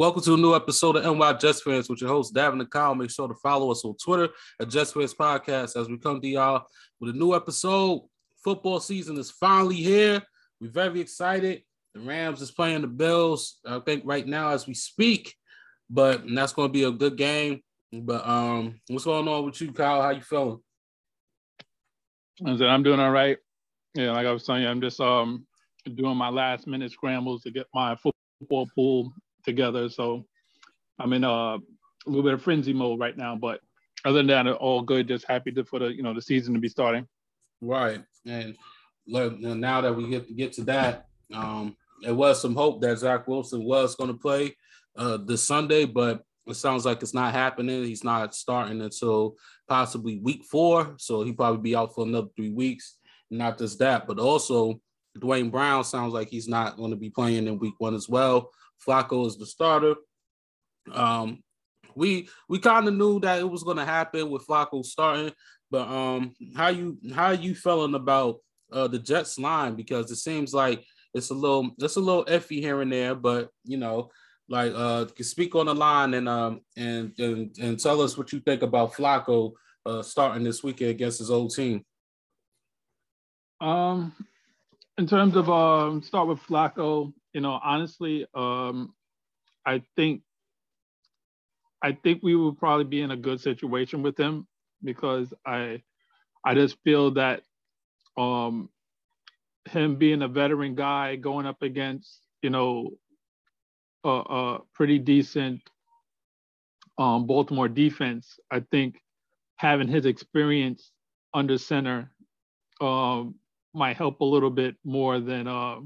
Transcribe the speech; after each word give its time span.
Welcome 0.00 0.22
to 0.22 0.32
a 0.32 0.36
new 0.38 0.54
episode 0.54 0.96
of 0.96 1.04
NY 1.04 1.34
Jets 1.34 1.60
Fans 1.60 1.90
with 1.90 2.00
your 2.00 2.08
host, 2.08 2.32
Davin 2.32 2.58
and 2.58 2.70
Kyle. 2.70 2.94
Make 2.94 3.10
sure 3.10 3.28
to 3.28 3.34
follow 3.34 3.70
us 3.70 3.84
on 3.84 3.94
Twitter 4.02 4.30
at 4.58 4.70
Jets 4.70 4.92
Fans 4.92 5.12
Podcast 5.12 5.78
as 5.78 5.90
we 5.90 5.98
come 5.98 6.22
to 6.22 6.26
y'all 6.26 6.64
with 7.00 7.14
a 7.14 7.18
new 7.18 7.34
episode. 7.34 8.08
Football 8.42 8.80
season 8.80 9.18
is 9.18 9.30
finally 9.30 9.74
here. 9.74 10.22
We're 10.58 10.70
very 10.70 11.02
excited. 11.02 11.64
The 11.92 12.00
Rams 12.00 12.40
is 12.40 12.50
playing 12.50 12.80
the 12.80 12.86
Bills, 12.86 13.58
I 13.66 13.78
think, 13.80 14.04
right 14.06 14.26
now 14.26 14.48
as 14.48 14.66
we 14.66 14.72
speak, 14.72 15.34
but 15.90 16.22
that's 16.34 16.54
going 16.54 16.70
to 16.70 16.72
be 16.72 16.84
a 16.84 16.90
good 16.90 17.18
game. 17.18 17.60
But 17.92 18.26
um, 18.26 18.80
what's 18.88 19.04
going 19.04 19.28
on 19.28 19.44
with 19.44 19.60
you, 19.60 19.70
Kyle? 19.70 20.00
How 20.00 20.12
you 20.12 20.22
feeling? 20.22 20.60
I'm 22.42 22.82
doing 22.82 23.00
all 23.00 23.10
right. 23.10 23.36
Yeah, 23.92 24.12
like 24.12 24.26
I 24.26 24.32
was 24.32 24.48
you, 24.48 24.54
I'm 24.54 24.80
just 24.80 24.98
um 24.98 25.46
doing 25.94 26.16
my 26.16 26.30
last 26.30 26.66
minute 26.66 26.90
scrambles 26.90 27.42
to 27.42 27.50
get 27.50 27.66
my 27.74 27.96
football 27.96 28.66
pool 28.74 29.12
together. 29.44 29.88
So 29.88 30.26
I'm 30.98 31.12
in 31.12 31.24
a, 31.24 31.58
little 32.06 32.22
bit 32.22 32.32
of 32.32 32.42
frenzy 32.42 32.72
mode 32.72 32.98
right 32.98 33.16
now, 33.16 33.36
but 33.36 33.60
other 34.04 34.18
than 34.18 34.26
that, 34.28 34.46
all 34.46 34.80
good. 34.80 35.08
Just 35.08 35.26
happy 35.28 35.52
to, 35.52 35.64
for 35.64 35.78
the 35.78 35.88
you 35.88 36.02
know 36.02 36.14
the 36.14 36.22
season 36.22 36.54
to 36.54 36.60
be 36.60 36.68
starting. 36.68 37.06
Right, 37.60 38.02
and 38.26 38.56
look, 39.06 39.38
now 39.38 39.82
that 39.82 39.94
we 39.94 40.08
get 40.08 40.26
to 40.28 40.34
get 40.34 40.52
to 40.54 40.64
that, 40.64 41.06
um, 41.34 41.76
there 42.02 42.14
was 42.14 42.40
some 42.40 42.54
hope 42.54 42.80
that 42.80 42.98
Zach 42.98 43.28
Wilson 43.28 43.64
was 43.64 43.94
going 43.96 44.10
to 44.10 44.16
play 44.16 44.56
uh, 44.96 45.18
this 45.18 45.44
Sunday, 45.44 45.84
but 45.84 46.22
it 46.46 46.54
sounds 46.54 46.86
like 46.86 47.02
it's 47.02 47.14
not 47.14 47.34
happening. 47.34 47.84
He's 47.84 48.04
not 48.04 48.34
starting 48.34 48.80
until 48.80 49.36
possibly 49.68 50.18
week 50.18 50.44
four, 50.50 50.94
so 50.98 51.22
he 51.22 51.32
probably 51.32 51.60
be 51.60 51.76
out 51.76 51.94
for 51.94 52.06
another 52.06 52.28
three 52.34 52.50
weeks. 52.50 52.96
Not 53.30 53.58
just 53.58 53.78
that, 53.78 54.06
but 54.06 54.18
also 54.18 54.80
Duane 55.18 55.50
Brown 55.50 55.84
sounds 55.84 56.12
like 56.12 56.28
he's 56.28 56.48
not 56.48 56.76
going 56.76 56.90
to 56.90 56.96
be 56.96 57.10
playing 57.10 57.46
in 57.46 57.58
week 57.58 57.74
one 57.78 57.94
as 57.94 58.08
well. 58.08 58.50
Flacco 58.86 59.26
is 59.26 59.36
the 59.36 59.46
starter. 59.46 59.94
Um, 60.92 61.42
we 61.94 62.28
we 62.48 62.58
kind 62.58 62.88
of 62.88 62.94
knew 62.94 63.20
that 63.20 63.40
it 63.40 63.50
was 63.50 63.62
going 63.62 63.76
to 63.76 63.84
happen 63.84 64.30
with 64.30 64.46
Flacco 64.46 64.84
starting, 64.84 65.32
but 65.70 65.88
um, 65.88 66.34
how 66.56 66.68
you 66.68 66.98
how 67.14 67.30
you 67.30 67.54
feeling 67.54 67.94
about 67.94 68.38
uh, 68.72 68.88
the 68.88 68.98
Jets 68.98 69.38
line 69.38 69.74
because 69.74 70.10
it 70.10 70.16
seems 70.16 70.54
like 70.54 70.84
it's 71.14 71.30
a 71.30 71.34
little 71.34 71.70
it's 71.78 71.96
a 71.96 72.00
little 72.00 72.24
iffy 72.26 72.60
here 72.60 72.80
and 72.80 72.92
there, 72.92 73.14
but 73.14 73.50
you 73.64 73.76
know, 73.76 74.10
like 74.48 74.72
uh, 74.74 75.06
can 75.06 75.24
speak 75.24 75.54
on 75.54 75.66
the 75.66 75.74
line 75.74 76.14
and 76.14 76.28
um 76.28 76.60
and 76.76 77.12
and 77.18 77.56
and 77.58 77.78
tell 77.78 78.00
us 78.00 78.16
what 78.16 78.32
you 78.32 78.40
think 78.40 78.62
about 78.62 78.94
Flacco 78.94 79.52
uh, 79.86 80.02
starting 80.02 80.44
this 80.44 80.62
weekend 80.62 80.90
against 80.90 81.18
his 81.18 81.30
old 81.30 81.54
team. 81.54 81.84
Um, 83.60 84.14
in 84.98 85.06
terms 85.06 85.36
of 85.36 85.50
um, 85.50 86.02
start 86.02 86.28
with 86.28 86.40
Flacco, 86.40 87.12
you 87.32 87.40
know, 87.40 87.58
honestly, 87.62 88.26
um, 88.34 88.94
I 89.66 89.82
think 89.96 90.22
I 91.82 91.92
think 91.92 92.22
we 92.22 92.36
will 92.36 92.54
probably 92.54 92.84
be 92.84 93.00
in 93.00 93.10
a 93.10 93.16
good 93.16 93.40
situation 93.40 94.02
with 94.02 94.18
him 94.18 94.46
because 94.82 95.32
I 95.46 95.82
I 96.44 96.54
just 96.54 96.76
feel 96.84 97.12
that 97.12 97.42
um, 98.16 98.68
him 99.68 99.96
being 99.96 100.22
a 100.22 100.28
veteran 100.28 100.74
guy 100.74 101.16
going 101.16 101.46
up 101.46 101.62
against 101.62 102.20
you 102.42 102.50
know 102.50 102.90
a, 104.04 104.08
a 104.10 104.58
pretty 104.74 104.98
decent 104.98 105.60
um, 106.98 107.26
Baltimore 107.26 107.68
defense, 107.68 108.38
I 108.50 108.60
think 108.60 109.00
having 109.56 109.88
his 109.88 110.06
experience 110.06 110.92
under 111.32 111.58
center 111.58 112.10
um, 112.80 113.36
might 113.74 113.96
help 113.96 114.20
a 114.20 114.24
little 114.24 114.50
bit 114.50 114.76
more 114.84 115.20
than 115.20 115.46
uh, 115.46 115.76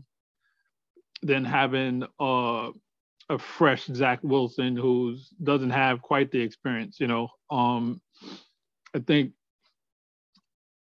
than 1.25 1.44
having 1.44 2.05
a 2.20 2.70
fresh 3.39 3.86
Zach 3.86 4.20
Wilson 4.22 4.77
who 4.77 5.17
doesn't 5.42 5.70
have 5.70 6.03
quite 6.03 6.31
the 6.31 6.41
experience. 6.41 7.00
You 7.00 7.08
know, 7.08 7.28
um, 7.50 8.00
I 8.94 9.00
think 9.00 9.32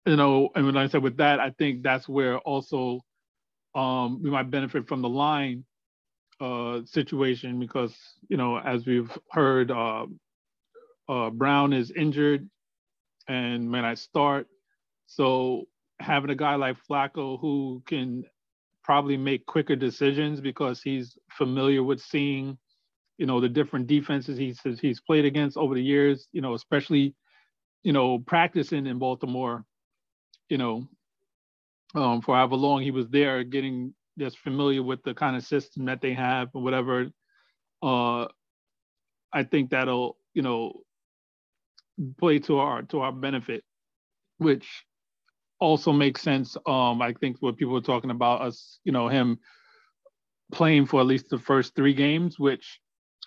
you 0.07 0.17
know, 0.17 0.49
and 0.57 0.67
when 0.67 0.77
I 0.77 0.89
said 0.89 1.03
with 1.03 1.19
that, 1.19 1.39
I 1.39 1.51
think 1.51 1.83
that's 1.83 2.09
where 2.09 2.39
also 2.39 3.01
um, 3.75 4.23
we 4.23 4.31
might 4.31 4.51
benefit 4.51 4.89
from 4.89 5.03
the 5.03 5.09
line 5.09 5.65
uh, 6.41 6.81
situation 6.85 7.61
because 7.61 7.97
you 8.29 8.37
know, 8.37 8.59
as 8.59 8.87
we've 8.87 9.17
heard, 9.31 9.71
uh, 9.71 10.07
uh, 11.09 11.31
Brown 11.31 11.73
is 11.73 11.91
injured 11.91 12.49
and 13.29 13.71
may 13.71 13.83
not 13.83 13.99
start. 13.99 14.49
So 15.07 15.67
having 16.01 16.31
a 16.31 16.35
guy 16.35 16.57
like 16.57 16.79
Flacco 16.89 17.39
who 17.41 17.83
can 17.87 18.25
probably 18.83 19.17
make 19.17 19.47
quicker 19.47 19.77
decisions 19.77 20.41
because 20.41 20.83
he's 20.83 21.17
familiar 21.31 21.83
with 21.83 22.01
seeing, 22.01 22.59
you 23.19 23.27
know, 23.27 23.41
the 23.41 23.49
different 23.49 23.87
defenses 23.87 24.39
he's 24.39 24.61
he's 24.81 25.01
played 25.01 25.25
against 25.25 25.57
over 25.57 25.75
the 25.75 25.83
years. 25.83 26.29
You 26.33 26.41
know, 26.41 26.55
especially, 26.55 27.15
you 27.83 27.93
know, 27.93 28.19
practicing 28.19 28.87
in 28.87 28.99
Baltimore. 28.99 29.65
You 30.49 30.59
know, 30.59 30.89
um, 31.95 32.21
for 32.21 32.37
however 32.37 32.57
long 32.57 32.83
he 32.83 32.91
was 32.91 33.09
there, 33.09 33.45
getting 33.45 33.95
just 34.19 34.39
familiar 34.39 34.83
with 34.83 35.03
the 35.03 35.15
kind 35.15 35.37
of 35.37 35.45
system 35.45 35.87
that 35.87 36.01
they 36.01 36.13
have 36.13 36.49
or 36.55 36.63
whatever. 36.63 37.11
Uh, 37.83 38.27
I 39.33 39.45
think 39.45 39.71
that'll, 39.71 40.19
you 40.35 40.43
know, 40.43 40.83
play 42.19 42.39
to 42.41 42.59
our 42.59 42.83
to 42.83 43.01
our 43.01 43.13
benefit, 43.13 43.65
which 44.39 44.85
also 45.63 45.93
makes 45.93 46.21
sense. 46.21 46.57
Um, 46.67 47.01
I 47.01 47.13
think 47.13 47.37
what 47.41 47.57
people 47.57 47.73
were 47.73 47.81
talking 47.81 48.11
about 48.11 48.43
us, 48.43 48.81
you 48.85 48.91
know, 48.91 49.09
him 49.09 49.39
playing 50.51 50.87
for 50.87 51.01
at 51.01 51.07
least 51.07 51.31
the 51.31 51.39
first 51.39 51.77
three 51.77 51.95
games, 51.95 52.37
which 52.39 52.81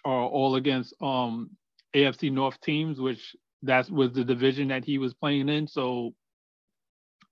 are 0.03 0.25
all 0.25 0.55
against 0.55 0.93
um, 1.01 1.49
AFC 1.95 2.31
North 2.31 2.59
teams, 2.59 2.99
which 2.99 3.35
that 3.63 3.89
was 3.89 4.11
the 4.11 4.25
division 4.25 4.67
that 4.67 4.83
he 4.83 4.97
was 4.97 5.13
playing 5.13 5.47
in. 5.47 5.65
So 5.65 6.13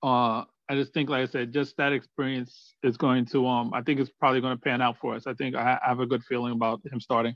uh, 0.01 0.45
I 0.69 0.75
just 0.75 0.93
think, 0.93 1.09
like 1.09 1.23
I 1.23 1.31
said, 1.31 1.51
just 1.51 1.75
that 1.77 1.91
experience 1.91 2.73
is 2.81 2.95
going 2.95 3.25
to, 3.27 3.45
um, 3.45 3.73
I 3.73 3.81
think 3.81 3.99
it's 3.99 4.09
probably 4.09 4.39
going 4.39 4.55
to 4.55 4.61
pan 4.61 4.81
out 4.81 4.97
for 5.01 5.15
us. 5.15 5.27
I 5.27 5.33
think 5.33 5.53
I 5.53 5.79
have 5.85 5.99
a 5.99 6.05
good 6.05 6.23
feeling 6.23 6.53
about 6.53 6.81
him 6.89 7.01
starting. 7.01 7.35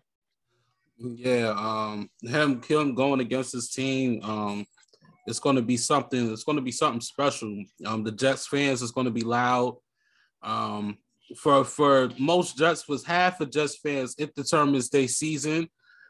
Yeah, 0.97 1.53
um, 1.56 2.09
him, 2.22 2.61
him 2.63 2.95
going 2.95 3.19
against 3.19 3.51
his 3.51 3.69
team, 3.69 4.23
um, 4.23 4.66
it's 5.27 5.39
going 5.39 5.57
to 5.57 5.61
be 5.61 5.77
something. 5.77 6.31
It's 6.31 6.45
going 6.45 6.55
to 6.55 6.61
be 6.61 6.71
something 6.71 7.01
special. 7.01 7.63
Um, 7.85 8.03
the 8.03 8.13
Jets 8.13 8.47
fans 8.47 8.81
is 8.81 8.91
going 8.91 9.05
to 9.05 9.11
be 9.11 9.21
loud. 9.21 9.77
Um, 10.41 10.97
for 11.35 11.65
for 11.65 12.09
most 12.17 12.57
Jets 12.57 12.88
was 12.88 13.05
half 13.05 13.41
of 13.41 13.51
Jets 13.51 13.77
fans, 13.77 14.15
it 14.17 14.33
determines 14.33 14.89
their 14.89 15.09
season 15.09 15.67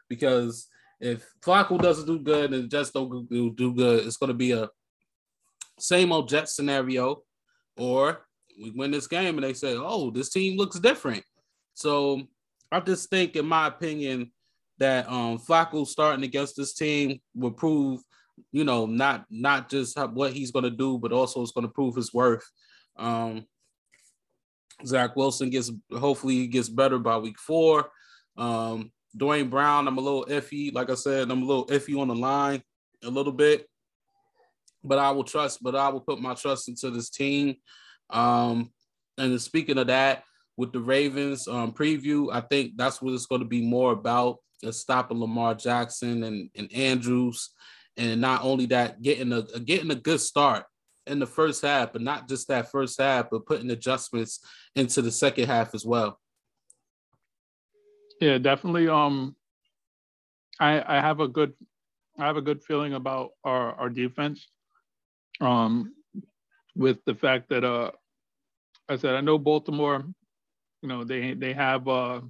because 0.08 0.68
if 1.00 1.28
Flacco 1.44 1.80
doesn't 1.80 2.06
do 2.06 2.20
good 2.20 2.54
and 2.54 2.70
Jets 2.70 2.90
don't 2.90 3.28
do, 3.28 3.50
do 3.50 3.74
good, 3.74 4.06
it's 4.06 4.16
going 4.16 4.28
to 4.28 4.34
be 4.34 4.52
a 4.52 4.68
same 5.80 6.12
old 6.12 6.28
Jets 6.28 6.54
scenario, 6.54 7.22
or 7.76 8.20
we 8.60 8.70
win 8.70 8.92
this 8.92 9.08
game 9.08 9.36
and 9.36 9.44
they 9.44 9.54
say, 9.54 9.74
"Oh, 9.76 10.10
this 10.10 10.30
team 10.30 10.56
looks 10.56 10.78
different." 10.78 11.24
So 11.74 12.22
I 12.70 12.78
just 12.78 13.10
think, 13.10 13.34
in 13.34 13.46
my 13.46 13.66
opinion, 13.66 14.30
that 14.78 15.08
um, 15.08 15.38
Flacco 15.38 15.84
starting 15.86 16.24
against 16.24 16.56
this 16.56 16.74
team 16.74 17.20
will 17.34 17.50
prove 17.50 18.00
you 18.52 18.64
know, 18.64 18.86
not 18.86 19.26
not 19.30 19.70
just 19.70 19.98
what 19.98 20.32
he's 20.32 20.50
going 20.50 20.64
to 20.64 20.70
do, 20.70 20.98
but 20.98 21.12
also 21.12 21.42
it's 21.42 21.52
going 21.52 21.66
to 21.66 21.72
prove 21.72 21.96
his 21.96 22.12
worth. 22.12 22.48
Um, 22.96 23.46
Zach 24.84 25.16
Wilson 25.16 25.50
gets 25.50 25.70
hopefully 25.92 26.34
he 26.34 26.46
gets 26.46 26.68
better 26.68 26.98
by 26.98 27.16
week 27.16 27.38
four. 27.38 27.90
Um, 28.36 28.92
Duane 29.16 29.48
Brown, 29.48 29.88
I'm 29.88 29.98
a 29.98 30.00
little 30.00 30.26
iffy. 30.26 30.72
Like 30.72 30.90
I 30.90 30.94
said, 30.94 31.30
I'm 31.30 31.42
a 31.42 31.46
little 31.46 31.66
iffy 31.66 31.98
on 31.98 32.08
the 32.08 32.14
line 32.14 32.62
a 33.04 33.10
little 33.10 33.32
bit, 33.32 33.66
but 34.84 34.98
I 34.98 35.10
will 35.10 35.24
trust. 35.24 35.62
But 35.62 35.74
I 35.74 35.88
will 35.88 36.00
put 36.00 36.20
my 36.20 36.34
trust 36.34 36.68
into 36.68 36.90
this 36.90 37.10
team. 37.10 37.56
Um, 38.10 38.70
and 39.16 39.40
speaking 39.40 39.78
of 39.78 39.88
that, 39.88 40.24
with 40.56 40.72
the 40.72 40.80
Ravens 40.80 41.46
um, 41.48 41.72
preview, 41.72 42.28
I 42.32 42.40
think 42.40 42.72
that's 42.76 43.00
what 43.00 43.14
it's 43.14 43.26
going 43.26 43.42
to 43.42 43.48
be 43.48 43.62
more 43.62 43.92
about: 43.92 44.38
is 44.62 44.80
stopping 44.80 45.18
Lamar 45.18 45.54
Jackson 45.54 46.22
and 46.22 46.50
and 46.56 46.72
Andrews 46.72 47.50
and 47.98 48.20
not 48.20 48.44
only 48.44 48.66
that, 48.66 49.02
getting 49.02 49.32
a 49.32 49.42
getting 49.60 49.90
a 49.90 49.96
good 49.96 50.20
start 50.20 50.64
in 51.06 51.18
the 51.18 51.26
first 51.26 51.62
half, 51.62 51.92
but 51.92 52.02
not 52.02 52.28
just 52.28 52.48
that 52.48 52.70
first 52.70 53.00
half, 53.00 53.28
but 53.30 53.46
putting 53.46 53.70
adjustments 53.70 54.40
into 54.76 55.02
the 55.02 55.10
second 55.10 55.46
half 55.46 55.74
as 55.74 55.84
well. 55.84 56.18
Yeah, 58.20 58.38
definitely. 58.38 58.88
Um, 58.88 59.36
I 60.60 60.98
I 60.98 61.00
have 61.00 61.20
a 61.20 61.28
good 61.28 61.52
I 62.18 62.26
have 62.26 62.36
a 62.36 62.42
good 62.42 62.62
feeling 62.62 62.94
about 62.94 63.30
our 63.44 63.72
our 63.74 63.90
defense. 63.90 64.46
Um, 65.40 65.94
with 66.74 67.04
the 67.04 67.14
fact 67.14 67.48
that 67.48 67.64
uh, 67.64 67.90
I 68.88 68.96
said 68.96 69.14
I 69.14 69.20
know 69.20 69.38
Baltimore, 69.38 70.04
you 70.82 70.88
know 70.88 71.04
they 71.04 71.34
they 71.34 71.52
have 71.52 71.88
uh 71.88 72.20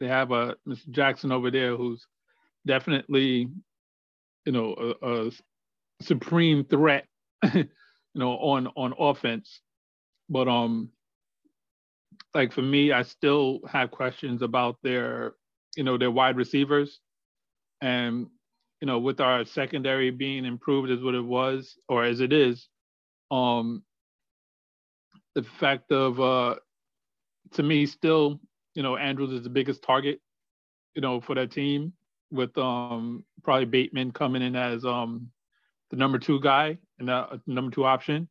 they 0.00 0.08
have 0.08 0.32
a 0.32 0.34
uh, 0.34 0.54
Mr. 0.66 0.90
Jackson 0.90 1.30
over 1.30 1.50
there 1.50 1.76
who's 1.76 2.06
definitely 2.66 3.48
you 4.44 4.52
know, 4.52 4.94
a, 5.02 5.26
a 5.26 5.30
supreme 6.02 6.64
threat, 6.64 7.06
you 7.54 7.66
know, 8.14 8.32
on 8.32 8.68
on 8.76 8.94
offense. 8.98 9.60
But 10.28 10.48
um, 10.48 10.90
like 12.34 12.52
for 12.52 12.62
me, 12.62 12.92
I 12.92 13.02
still 13.02 13.60
have 13.70 13.90
questions 13.90 14.42
about 14.42 14.76
their, 14.82 15.34
you 15.76 15.84
know, 15.84 15.98
their 15.98 16.10
wide 16.10 16.36
receivers. 16.36 17.00
And, 17.80 18.28
you 18.80 18.86
know, 18.86 18.98
with 18.98 19.20
our 19.20 19.44
secondary 19.44 20.10
being 20.10 20.44
improved 20.44 20.90
as 20.90 21.02
what 21.02 21.14
it 21.14 21.24
was 21.24 21.76
or 21.88 22.04
as 22.04 22.20
it 22.20 22.32
is, 22.32 22.68
um, 23.30 23.82
the 25.34 25.42
fact 25.42 25.90
of 25.92 26.20
uh 26.20 26.56
to 27.52 27.62
me 27.62 27.86
still, 27.86 28.40
you 28.74 28.82
know, 28.82 28.96
Andrews 28.96 29.32
is 29.32 29.42
the 29.42 29.50
biggest 29.50 29.82
target, 29.82 30.20
you 30.94 31.02
know, 31.02 31.20
for 31.20 31.34
that 31.34 31.50
team 31.50 31.92
with 32.32 32.56
um 32.58 33.24
probably 33.42 33.66
Bateman 33.66 34.10
coming 34.12 34.42
in 34.42 34.56
as 34.56 34.84
um 34.84 35.30
the 35.90 35.96
number 35.96 36.18
two 36.18 36.40
guy 36.40 36.78
and 36.98 37.08
the 37.08 37.40
number 37.46 37.70
two 37.70 37.84
option. 37.84 38.28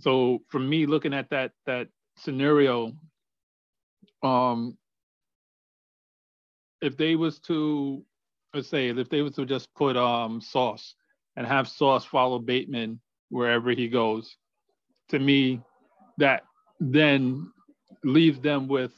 So 0.00 0.40
for 0.48 0.58
me, 0.58 0.86
looking 0.86 1.12
at 1.12 1.30
that 1.30 1.52
that 1.66 1.88
scenario, 2.16 2.92
um, 4.22 4.78
if 6.80 6.96
they 6.96 7.16
was 7.16 7.40
to 7.40 8.04
let's 8.54 8.68
say 8.68 8.88
if 8.88 9.08
they 9.08 9.22
was 9.22 9.34
to 9.34 9.44
just 9.44 9.74
put 9.74 9.96
um 9.96 10.40
Sauce 10.40 10.94
and 11.36 11.46
have 11.46 11.68
Sauce 11.68 12.04
follow 12.04 12.38
Bateman 12.38 13.00
wherever 13.28 13.70
he 13.70 13.88
goes, 13.88 14.36
to 15.08 15.18
me, 15.18 15.60
that 16.18 16.44
then 16.80 17.52
leaves 18.04 18.40
them 18.40 18.68
with, 18.68 18.92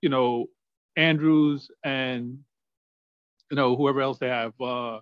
you 0.00 0.08
know, 0.08 0.46
Andrews 0.96 1.70
and 1.84 2.38
you 3.50 3.56
know 3.56 3.76
whoever 3.76 4.00
else 4.00 4.18
they 4.18 4.28
have. 4.28 4.58
Uh, 4.60 5.00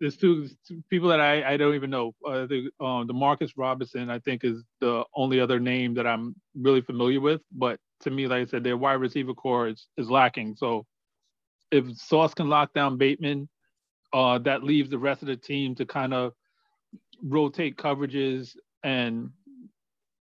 there's 0.00 0.16
two, 0.16 0.48
two 0.66 0.82
people 0.88 1.10
that 1.10 1.20
I, 1.20 1.52
I 1.52 1.56
don't 1.58 1.74
even 1.74 1.90
know. 1.90 2.14
Uh, 2.26 2.46
the 2.46 2.70
um, 2.80 3.06
Demarcus 3.06 3.52
Robinson 3.56 4.08
I 4.08 4.18
think 4.18 4.44
is 4.44 4.64
the 4.80 5.04
only 5.14 5.40
other 5.40 5.60
name 5.60 5.94
that 5.94 6.06
I'm 6.06 6.34
really 6.54 6.80
familiar 6.80 7.20
with. 7.20 7.42
But 7.52 7.78
to 8.00 8.10
me, 8.10 8.26
like 8.26 8.42
I 8.42 8.50
said, 8.50 8.64
their 8.64 8.78
wide 8.78 8.94
receiver 8.94 9.34
core 9.34 9.68
is, 9.68 9.86
is 9.98 10.10
lacking. 10.10 10.56
So 10.56 10.86
if 11.70 11.84
Sauce 11.96 12.32
can 12.32 12.48
lock 12.48 12.72
down 12.72 12.96
Bateman, 12.96 13.48
uh, 14.12 14.38
that 14.38 14.64
leaves 14.64 14.90
the 14.90 14.98
rest 14.98 15.22
of 15.22 15.28
the 15.28 15.36
team 15.36 15.74
to 15.76 15.84
kind 15.84 16.14
of 16.14 16.32
rotate 17.22 17.76
coverages 17.76 18.56
and 18.82 19.30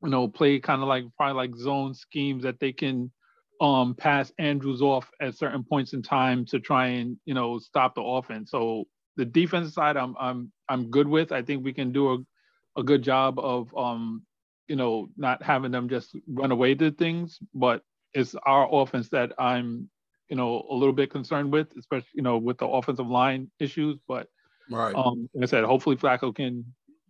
you 0.03 0.09
know 0.09 0.27
play 0.27 0.59
kind 0.59 0.83
of 0.83 0.89
like 0.89 1.05
probably 1.17 1.35
like 1.35 1.55
zone 1.55 1.95
schemes 1.95 2.43
that 2.43 2.59
they 2.59 2.73
can 2.73 3.13
um 3.61 3.95
pass 3.95 4.33
Andrews 4.39 4.83
off 4.83 5.11
at 5.21 5.37
certain 5.37 5.65
points 5.65 5.93
in 5.93 6.03
time 6.03 6.45
to 6.47 6.61
try 6.61 6.87
and 6.89 7.17
you 7.25 7.35
know 7.35 7.59
stop 7.59 7.95
the 7.95 8.03
offense. 8.03 8.51
So 8.51 8.85
the 9.17 9.25
defensive 9.25 9.73
side, 9.73 9.97
I'm 9.97 10.15
I'm 10.19 10.53
I'm 10.69 10.91
good 10.91 11.09
with. 11.09 11.33
I 11.33 11.43
think 11.43 11.65
we 11.65 11.73
can 11.73 11.93
do 11.93 12.13
a, 12.13 12.81
a 12.81 12.83
good 12.83 13.03
job 13.03 13.39
of 13.39 13.75
um, 13.77 14.23
you 14.69 14.77
know, 14.77 15.09
not 15.17 15.43
having 15.43 15.71
them 15.71 15.89
just 15.89 16.15
run 16.29 16.53
away 16.53 16.75
to 16.75 16.91
things. 16.91 17.39
But 17.55 17.83
it's 18.15 18.35
our 18.47 18.69
offense 18.73 19.09
that 19.11 19.33
I'm, 19.39 19.89
you 20.29 20.37
know, 20.37 20.67
a 20.71 20.75
little 20.75 20.93
bit 20.93 21.11
concerned 21.11 21.53
with, 21.53 21.69
especially 21.79 22.09
you 22.15 22.23
know 22.23 22.39
with 22.39 22.59
the 22.59 22.67
offensive 22.67 23.09
line 23.09 23.51
issues. 23.59 23.99
But 24.07 24.29
right, 24.71 24.95
um, 24.95 25.29
like 25.35 25.45
I 25.45 25.47
said, 25.47 25.65
hopefully 25.65 25.97
Flacco 25.97 26.35
can 26.35 26.65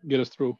get 0.07 0.21
us 0.21 0.29
through. 0.29 0.57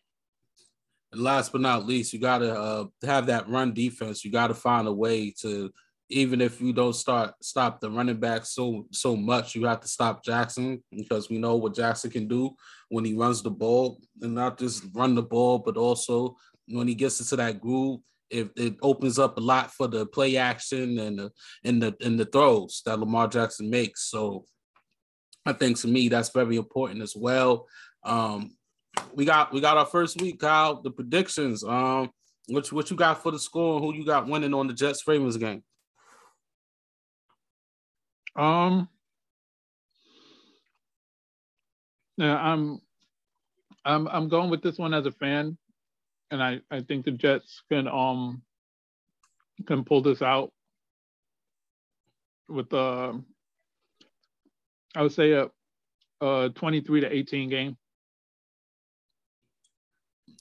Last 1.17 1.53
but 1.53 1.61
not 1.61 1.87
least, 1.87 2.13
you 2.13 2.21
got 2.21 2.39
to 2.39 2.55
uh, 2.55 2.85
have 3.05 3.27
that 3.27 3.49
run 3.49 3.73
defense. 3.73 4.25
You 4.25 4.31
got 4.31 4.49
to 4.49 4.55
find 4.55 4.87
a 4.87 4.93
way 4.93 5.33
to 5.41 5.71
even 6.09 6.41
if 6.41 6.61
you 6.61 6.73
don't 6.73 6.95
start 6.95 7.35
stop 7.43 7.81
the 7.81 7.91
running 7.91 8.21
back 8.21 8.45
so 8.45 8.87
so 8.93 9.17
much, 9.17 9.55
you 9.55 9.65
have 9.65 9.81
to 9.81 9.89
stop 9.89 10.25
Jackson 10.25 10.83
because 10.91 11.29
we 11.29 11.39
know 11.39 11.57
what 11.57 11.75
Jackson 11.75 12.11
can 12.11 12.29
do 12.29 12.55
when 12.89 13.05
he 13.05 13.15
runs 13.15 13.43
the 13.43 13.51
ball 13.51 13.99
and 14.23 14.35
not 14.35 14.59
just 14.59 14.85
run 14.95 15.15
the 15.15 15.23
ball, 15.23 15.59
but 15.59 15.77
also 15.77 16.37
when 16.69 16.87
he 16.87 16.95
gets 16.95 17.21
into 17.21 17.37
that 17.37 17.61
groove, 17.61 18.01
it, 18.31 18.51
it 18.57 18.77
opens 18.83 19.19
up 19.19 19.37
a 19.37 19.41
lot 19.41 19.73
for 19.73 19.87
the 19.89 20.07
play 20.07 20.37
action 20.37 20.99
and 20.99 21.19
the 21.19 21.31
and 21.65 21.83
the 21.83 21.97
and 22.01 22.19
the 22.19 22.25
throws 22.25 22.83
that 22.87 22.99
Lamar 22.99 23.29
Jackson 23.29 23.69
makes. 23.69 24.11
So 24.11 24.45
I 25.45 25.53
think 25.53 25.79
to 25.81 25.89
me 25.89 26.09
that's 26.09 26.31
very 26.31 26.57
important 26.57 27.03
as 27.03 27.15
well. 27.17 27.67
Um, 28.05 28.56
we 29.15 29.25
got 29.25 29.53
we 29.53 29.61
got 29.61 29.77
our 29.77 29.87
first 29.87 30.21
week, 30.21 30.41
Kyle. 30.41 30.81
The 30.83 30.91
predictions. 30.91 31.65
Um, 31.65 32.11
what 32.49 32.71
what 32.73 32.91
you 32.91 32.97
got 32.97 33.23
for 33.23 33.33
the 33.33 33.39
score 33.39 33.77
and 33.77 33.85
who 33.85 33.95
you 33.95 34.05
got 34.05 34.27
winning 34.27 34.55
on 34.55 34.67
the 34.67 34.75
Jets 34.75 35.07
Ravens 35.07 35.37
game? 35.37 35.63
Um, 38.37 38.89
yeah, 42.19 42.37
I'm, 42.37 42.81
I'm, 43.85 44.07
I'm 44.09 44.29
going 44.29 44.51
with 44.51 44.63
this 44.63 44.79
one 44.79 44.93
as 44.93 45.07
a 45.07 45.13
fan, 45.13 45.57
and 46.31 46.43
I, 46.43 46.61
I 46.71 46.81
think 46.81 47.07
the 47.07 47.13
Jets 47.13 47.63
can, 47.71 47.89
um, 47.89 48.43
can 49.67 49.85
pull 49.85 50.03
this 50.03 50.21
out 50.21 50.53
with 52.49 52.69
the, 52.69 52.79
uh, 52.79 53.13
I 54.95 55.03
would 55.03 55.13
say 55.13 55.33
a, 55.33 55.49
a 56.21 56.51
23 56.55 57.01
to 57.01 57.15
18 57.15 57.49
game. 57.49 57.77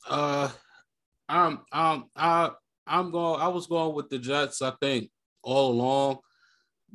Uh, 0.07 0.49
I'm, 1.27 1.59
um, 1.71 2.09
I, 2.15 2.51
I'm 2.85 3.11
going. 3.11 3.41
I 3.41 3.47
was 3.47 3.67
going 3.67 3.95
with 3.95 4.09
the 4.09 4.19
Jets. 4.19 4.61
I 4.61 4.71
think 4.79 5.09
all 5.43 5.71
along 5.71 6.19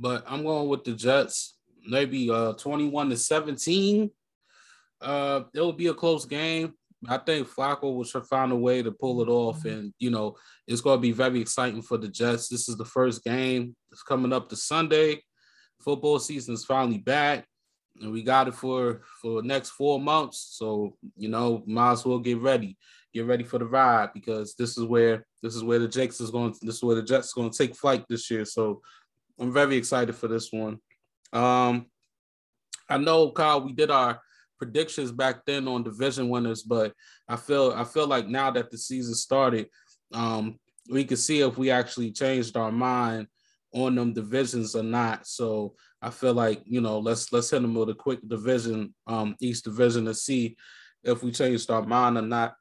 but 0.01 0.25
I'm 0.27 0.43
going 0.43 0.69
with 0.69 0.83
the 0.83 0.93
Jets. 0.93 1.57
Maybe 1.87 2.31
uh 2.31 2.55
21 2.55 3.11
to 3.11 3.17
17. 3.17 4.11
Uh, 5.01 5.43
it'll 5.55 5.73
be 5.73 5.87
a 5.87 5.95
close 5.95 6.25
game. 6.25 6.75
I 7.09 7.17
think 7.17 7.49
Flacco 7.49 7.95
will 7.95 8.23
find 8.23 8.53
a 8.53 8.57
way 8.57 8.83
to 8.83 8.93
pull 8.93 9.23
it 9.23 9.29
off, 9.29 9.65
and 9.65 9.95
you 9.99 10.11
know 10.11 10.37
it's 10.67 10.83
going 10.83 10.99
to 10.99 11.03
be 11.03 11.13
very 11.13 11.41
exciting 11.41 11.81
for 11.81 11.97
the 11.97 12.09
Jets. 12.09 12.49
This 12.49 12.69
is 12.69 12.77
the 12.77 12.85
first 12.85 13.25
game. 13.25 13.75
It's 13.91 14.03
coming 14.03 14.33
up 14.33 14.51
to 14.51 14.57
Sunday. 14.57 15.23
Football 15.83 16.19
season 16.19 16.53
is 16.53 16.67
finally 16.67 16.99
back, 16.99 17.47
and 18.01 18.13
we 18.13 18.23
got 18.23 18.49
it 18.49 18.55
for 18.55 19.03
for 19.21 19.43
next 19.43 19.71
four 19.71 20.01
months. 20.01 20.57
So 20.59 20.97
you 21.17 21.29
know, 21.29 21.63
might 21.67 21.93
as 21.93 22.05
well 22.05 22.19
get 22.19 22.39
ready, 22.39 22.77
get 23.13 23.27
ready 23.27 23.45
for 23.45 23.59
the 23.59 23.67
ride 23.67 24.11
because 24.15 24.55
this 24.55 24.77
is 24.79 24.85
where 24.85 25.25
this 25.43 25.55
is 25.55 25.63
where 25.63 25.79
the 25.79 25.89
Jets 25.89 26.21
is 26.21 26.31
going. 26.31 26.55
This 26.63 26.77
is 26.77 26.83
where 26.83 26.97
the 26.97 27.03
Jets 27.03 27.29
is 27.29 27.35
going 27.35 27.51
to 27.51 27.59
take 27.59 27.77
flight 27.77 28.05
this 28.09 28.31
year. 28.31 28.45
So 28.45 28.81
I'm 29.39 29.53
very 29.53 29.77
excited 29.77 30.15
for 30.15 30.29
this 30.29 30.53
one. 30.53 30.79
Um, 31.33 31.87
I 32.89 32.99
know, 32.99 33.31
Kyle, 33.31 33.63
we 33.63 33.73
did 33.73 33.91
our 33.91 34.21
predictions 34.59 35.13
back 35.13 35.45
then 35.47 35.67
on 35.69 35.83
division 35.83 36.29
winners, 36.29 36.63
but 36.63 36.93
I 37.29 37.37
feel 37.37 37.73
I 37.75 37.85
feel 37.85 38.07
like 38.07 38.29
now 38.29 38.51
that 38.51 38.71
the 38.71 38.79
season 38.79 39.15
started, 39.15 39.69
um, 40.13 40.59
we 40.91 41.05
can 41.05 41.17
see 41.17 41.41
if 41.41 41.57
we 41.57 41.71
actually 41.71 42.13
changed 42.13 42.57
our 42.57 42.73
mind 42.73 43.29
on 43.73 43.95
them 43.95 44.13
divisions 44.13 44.75
or 44.75 44.83
not. 44.83 45.27
So 45.27 45.75
I 46.03 46.11
feel 46.11 46.35
like 46.35 46.63
you 46.65 46.81
know 46.81 46.99
let's 46.99 47.33
let's 47.33 47.51
hit 47.51 47.63
them 47.63 47.75
with 47.75 47.91
a 47.91 47.95
quick 47.95 48.27
division, 48.27 48.95
um, 49.07 49.37
East 49.41 49.65
Division 49.65 50.07
to 50.07 50.15
see 50.15 50.57
if 51.05 51.23
we 51.23 51.31
changed 51.31 51.71
our 51.71 51.83
mind 51.83 52.17
or 52.17 52.23
not. 52.23 52.55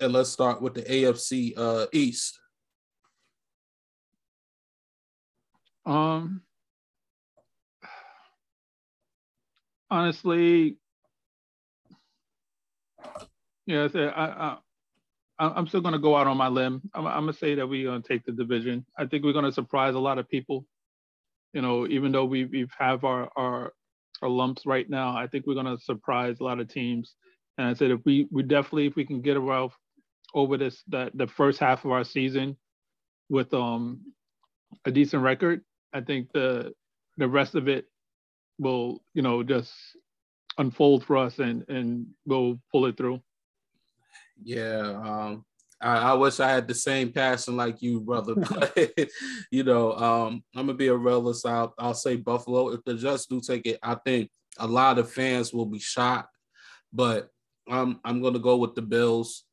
And 0.00 0.12
let's 0.12 0.30
start 0.30 0.60
with 0.60 0.74
the 0.74 0.82
AFC 0.82 1.54
uh, 1.56 1.86
East. 1.92 2.38
Um, 5.86 6.42
honestly, 9.90 10.76
yeah, 13.66 13.88
I, 13.94 14.58
I, 15.38 15.48
I'm 15.48 15.66
still 15.66 15.80
going 15.80 15.92
to 15.92 15.98
go 15.98 16.16
out 16.16 16.26
on 16.26 16.36
my 16.36 16.48
limb. 16.48 16.82
I'm, 16.94 17.06
I'm 17.06 17.22
going 17.22 17.32
to 17.32 17.38
say 17.38 17.54
that 17.54 17.68
we're 17.68 17.88
going 17.88 18.02
to 18.02 18.08
take 18.08 18.24
the 18.24 18.32
division. 18.32 18.84
I 18.98 19.06
think 19.06 19.24
we're 19.24 19.32
going 19.32 19.44
to 19.44 19.52
surprise 19.52 19.94
a 19.94 19.98
lot 19.98 20.18
of 20.18 20.28
people. 20.28 20.66
You 21.56 21.62
know, 21.62 21.86
even 21.86 22.12
though 22.12 22.26
we 22.26 22.44
we 22.44 22.66
have 22.78 23.02
our 23.04 23.30
our 23.34 23.72
our 24.20 24.28
lumps 24.28 24.66
right 24.66 24.88
now, 24.90 25.16
I 25.16 25.26
think 25.26 25.46
we're 25.46 25.54
going 25.54 25.74
to 25.74 25.82
surprise 25.82 26.36
a 26.38 26.44
lot 26.44 26.60
of 26.60 26.68
teams. 26.68 27.14
And 27.56 27.66
I 27.66 27.72
said 27.72 27.90
if 27.90 28.00
we 28.04 28.28
we 28.30 28.42
definitely 28.42 28.88
if 28.88 28.94
we 28.94 29.06
can 29.06 29.22
get 29.22 29.38
around 29.38 29.70
over 30.34 30.58
this 30.58 30.82
that 30.88 31.16
the 31.16 31.26
first 31.26 31.58
half 31.58 31.86
of 31.86 31.92
our 31.92 32.04
season 32.04 32.58
with 33.30 33.54
um 33.54 34.02
a 34.84 34.90
decent 34.90 35.22
record, 35.22 35.62
I 35.94 36.02
think 36.02 36.30
the 36.34 36.74
the 37.16 37.26
rest 37.26 37.54
of 37.54 37.68
it 37.68 37.86
will, 38.58 39.00
you 39.14 39.22
know, 39.22 39.42
just 39.42 39.72
unfold 40.58 41.06
for 41.06 41.16
us 41.16 41.38
and 41.38 41.64
and 41.70 42.06
we'll 42.26 42.60
pull 42.70 42.84
it 42.84 42.98
through. 42.98 43.22
Yeah, 44.42 44.92
um, 45.02 45.46
I, 45.80 45.96
I, 45.98 46.14
wish 46.14 46.40
I 46.40 46.50
had 46.50 46.66
the 46.66 46.74
same 46.74 47.12
passion 47.12 47.56
like 47.56 47.82
you, 47.82 48.00
brother. 48.00 48.34
But 48.50 49.10
you 49.50 49.64
know, 49.64 49.92
um, 49.92 50.44
I'm 50.54 50.66
gonna 50.66 50.74
be 50.74 50.88
a 50.88 50.96
realist. 50.96 51.46
I'll, 51.46 51.74
I'll 51.78 51.94
say 51.94 52.16
Buffalo. 52.16 52.70
If 52.70 52.84
the 52.84 52.94
Jets 52.94 53.26
do 53.26 53.40
take 53.40 53.66
it, 53.66 53.78
I 53.82 53.96
think 53.96 54.30
a 54.58 54.66
lot 54.66 54.98
of 54.98 55.10
fans 55.10 55.52
will 55.52 55.66
be 55.66 55.78
shocked. 55.78 56.34
But 56.92 57.28
I'm 57.68 58.00
I'm 58.04 58.22
gonna 58.22 58.38
go 58.38 58.56
with 58.56 58.74
the 58.74 58.82
Bills. 58.82 59.44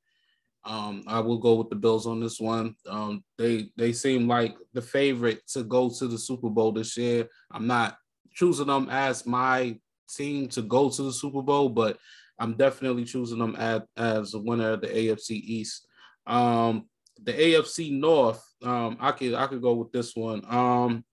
Um, 0.65 1.03
I 1.07 1.19
will 1.19 1.39
go 1.39 1.55
with 1.55 1.69
the 1.69 1.75
Bills 1.75 2.07
on 2.07 2.21
this 2.21 2.39
one. 2.39 2.75
Um, 2.87 3.23
they 3.37 3.69
they 3.75 3.91
seem 3.91 4.27
like 4.27 4.55
the 4.73 4.81
favorite 4.81 5.45
to 5.49 5.63
go 5.63 5.89
to 5.89 6.07
the 6.07 6.17
Super 6.17 6.49
Bowl 6.49 6.71
this 6.71 6.95
year. 6.95 7.27
I'm 7.51 7.67
not 7.67 7.97
choosing 8.33 8.67
them 8.67 8.87
as 8.89 9.25
my 9.25 9.77
team 10.09 10.47
to 10.49 10.61
go 10.61 10.89
to 10.89 11.03
the 11.03 11.11
Super 11.11 11.41
Bowl, 11.41 11.69
but 11.69 11.97
I'm 12.39 12.55
definitely 12.55 13.05
choosing 13.05 13.39
them 13.39 13.55
as, 13.55 13.81
as 13.97 14.33
a 14.33 14.39
winner 14.39 14.71
of 14.71 14.81
the 14.81 14.87
AFC 14.87 15.31
East. 15.31 15.87
Um, 16.25 16.87
the 17.21 17.33
AFC 17.33 17.91
North, 17.91 18.43
Um, 18.61 18.97
I 18.99 19.11
could 19.11 19.33
I 19.33 19.47
could 19.47 19.61
go 19.61 19.73
with 19.73 19.91
this 19.91 20.15
one. 20.15 20.43
Um, 20.47 21.03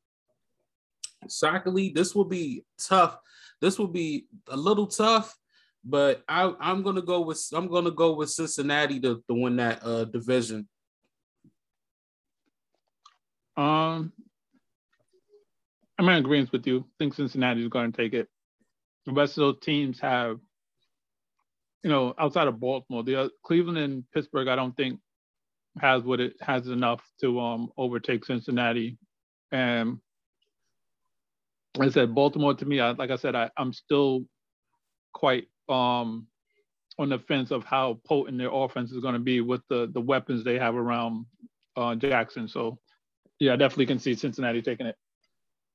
Shockley, 1.29 1.91
this 1.91 2.15
will 2.15 2.25
be 2.25 2.65
tough. 2.79 3.19
This 3.61 3.79
will 3.79 3.89
be 3.89 4.27
a 4.49 4.57
little 4.57 4.87
tough, 4.87 5.37
but 5.85 6.23
I 6.29 6.53
I'm 6.61 6.83
gonna 6.83 7.03
go 7.03 7.21
with 7.21 7.45
I'm 7.53 7.69
gonna 7.69 7.91
go 7.91 8.15
with 8.15 8.31
Cincinnati 8.31 9.01
to, 9.01 9.23
to 9.29 9.35
win 9.35 9.57
that 9.57 9.85
uh, 9.85 10.05
division. 10.05 10.69
Um, 13.57 14.13
I'm 15.99 16.09
in 16.09 16.17
agreement 16.17 16.51
with 16.51 16.67
you. 16.67 16.79
I 16.79 16.93
think 16.99 17.15
Cincinnati 17.15 17.61
is 17.61 17.69
going 17.69 17.93
to 17.93 17.97
take 17.97 18.15
it. 18.15 18.27
The 19.05 19.13
rest 19.13 19.37
of 19.37 19.43
those 19.43 19.61
teams 19.61 20.01
have, 20.01 20.39
you 21.83 21.91
know, 21.91 22.15
outside 22.19 22.49
of 22.49 22.61
Baltimore, 22.61 23.03
the 23.03 23.31
Cleveland 23.43 23.79
and 23.79 24.05
Pittsburgh, 24.13 24.49
I 24.49 24.57
don't 24.57 24.77
think 24.77 25.01
has 25.81 26.03
what 26.03 26.21
it 26.21 26.35
has 26.41 26.67
enough 26.69 27.03
to 27.21 27.41
um 27.41 27.71
overtake 27.77 28.25
Cincinnati. 28.25 28.99
And 29.53 29.99
I 31.79 31.89
said 31.91 32.15
Baltimore 32.15 32.55
to 32.55 32.65
me, 32.65 32.81
I, 32.81 32.91
like 32.91 33.11
I 33.11 33.17
said, 33.17 33.35
I, 33.35 33.51
I'm 33.57 33.73
still 33.73 34.25
quite 35.13 35.49
um 35.69 36.27
on 36.99 37.09
the 37.09 37.19
fence 37.19 37.51
of 37.51 37.65
how 37.65 37.99
potent 38.05 38.37
their 38.37 38.53
offense 38.53 38.93
is 38.93 39.01
going 39.01 39.15
to 39.15 39.21
be 39.21 39.41
with 39.41 39.63
the 39.69 39.91
the 39.93 40.01
weapons 40.01 40.45
they 40.45 40.59
have 40.59 40.75
around 40.75 41.25
uh, 41.77 41.95
Jackson. 41.95 42.49
So 42.49 42.79
yeah, 43.39 43.55
I 43.55 43.57
definitely 43.57 43.87
can 43.87 43.99
see 43.99 44.15
Cincinnati 44.15 44.61
taking 44.61 44.87
it. 44.87 44.97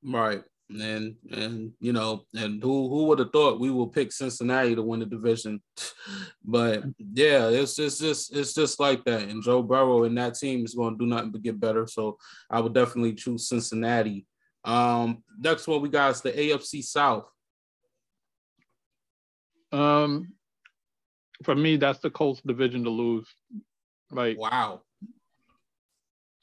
Right. 0.04 0.44
And 0.70 1.16
and 1.32 1.74
you 1.80 1.94
know, 1.94 2.26
and 2.34 2.62
who 2.62 2.90
who 2.90 3.06
would 3.06 3.20
have 3.20 3.32
thought 3.32 3.60
we 3.60 3.70
will 3.70 3.88
pick 3.88 4.12
Cincinnati 4.12 4.74
to 4.74 4.82
win 4.82 5.00
the 5.00 5.06
division? 5.06 5.62
but 6.44 6.84
yeah, 6.98 7.50
it's 7.50 7.76
just 7.76 8.02
just 8.02 8.36
it's 8.36 8.54
just 8.54 8.80
like 8.80 9.04
that. 9.06 9.24
And 9.24 9.44
Joe 9.44 9.62
Burrow 9.62 10.06
and 10.06 10.18
that 10.18 10.36
team 10.36 10.66
is 10.66 10.74
going 10.74 10.98
to 10.98 11.04
do 11.04 11.08
nothing 11.08 11.32
but 11.32 11.44
get 11.44 11.60
better. 11.60 11.86
So 11.86 12.18
I 12.50 12.62
would 12.62 12.74
definitely 12.74 13.14
choose 13.14 13.48
Cincinnati. 13.48 14.26
Um, 14.64 15.24
next 15.40 15.68
one 15.68 15.82
we 15.82 15.90
got 15.90 16.12
is 16.12 16.22
the 16.22 16.32
AFC 16.32 16.84
South. 16.84 17.30
Um, 19.72 20.34
for 21.44 21.54
me, 21.54 21.78
that's 21.78 22.00
the 22.00 22.10
Colts 22.10 22.42
division 22.42 22.84
to 22.86 22.90
lose. 22.90 23.28
Like 24.12 24.40
wow, 24.40 24.82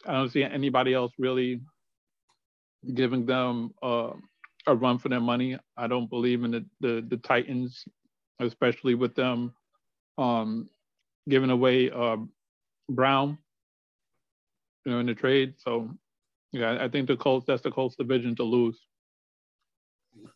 I 0.07 0.13
don't 0.13 0.31
see 0.31 0.45
anybody 0.45 0.95
else 0.95 1.13
really 1.19 1.61
giving 2.95 3.27
them 3.27 3.75
uh, 3.83 4.11
a 4.67 4.75
run 4.75 4.99
for 4.99 5.09
their 5.09 5.21
money. 5.21 5.59
I 5.77 5.87
don't 5.87 6.11
believe 6.11 6.45
in 6.45 6.51
the 6.51 6.65
the, 6.81 7.05
the 7.09 7.17
Titans, 7.17 7.85
especially 8.41 8.95
with 8.95 9.15
them 9.15 9.53
um, 10.19 10.69
giving 11.29 11.51
away 11.51 11.91
uh, 11.91 12.17
Brown, 12.89 13.39
you 14.85 14.93
know, 14.93 14.99
in 14.99 15.07
the 15.07 15.15
trade. 15.15 15.55
So, 15.59 15.91
yeah, 16.53 16.79
I 16.81 16.89
think 16.89 17.09
the 17.09 17.17
Colts. 17.17 17.47
That's 17.47 17.63
the 17.63 17.71
Colts 17.71 17.97
division 17.97 18.35
to 18.37 18.43
lose. 18.43 18.79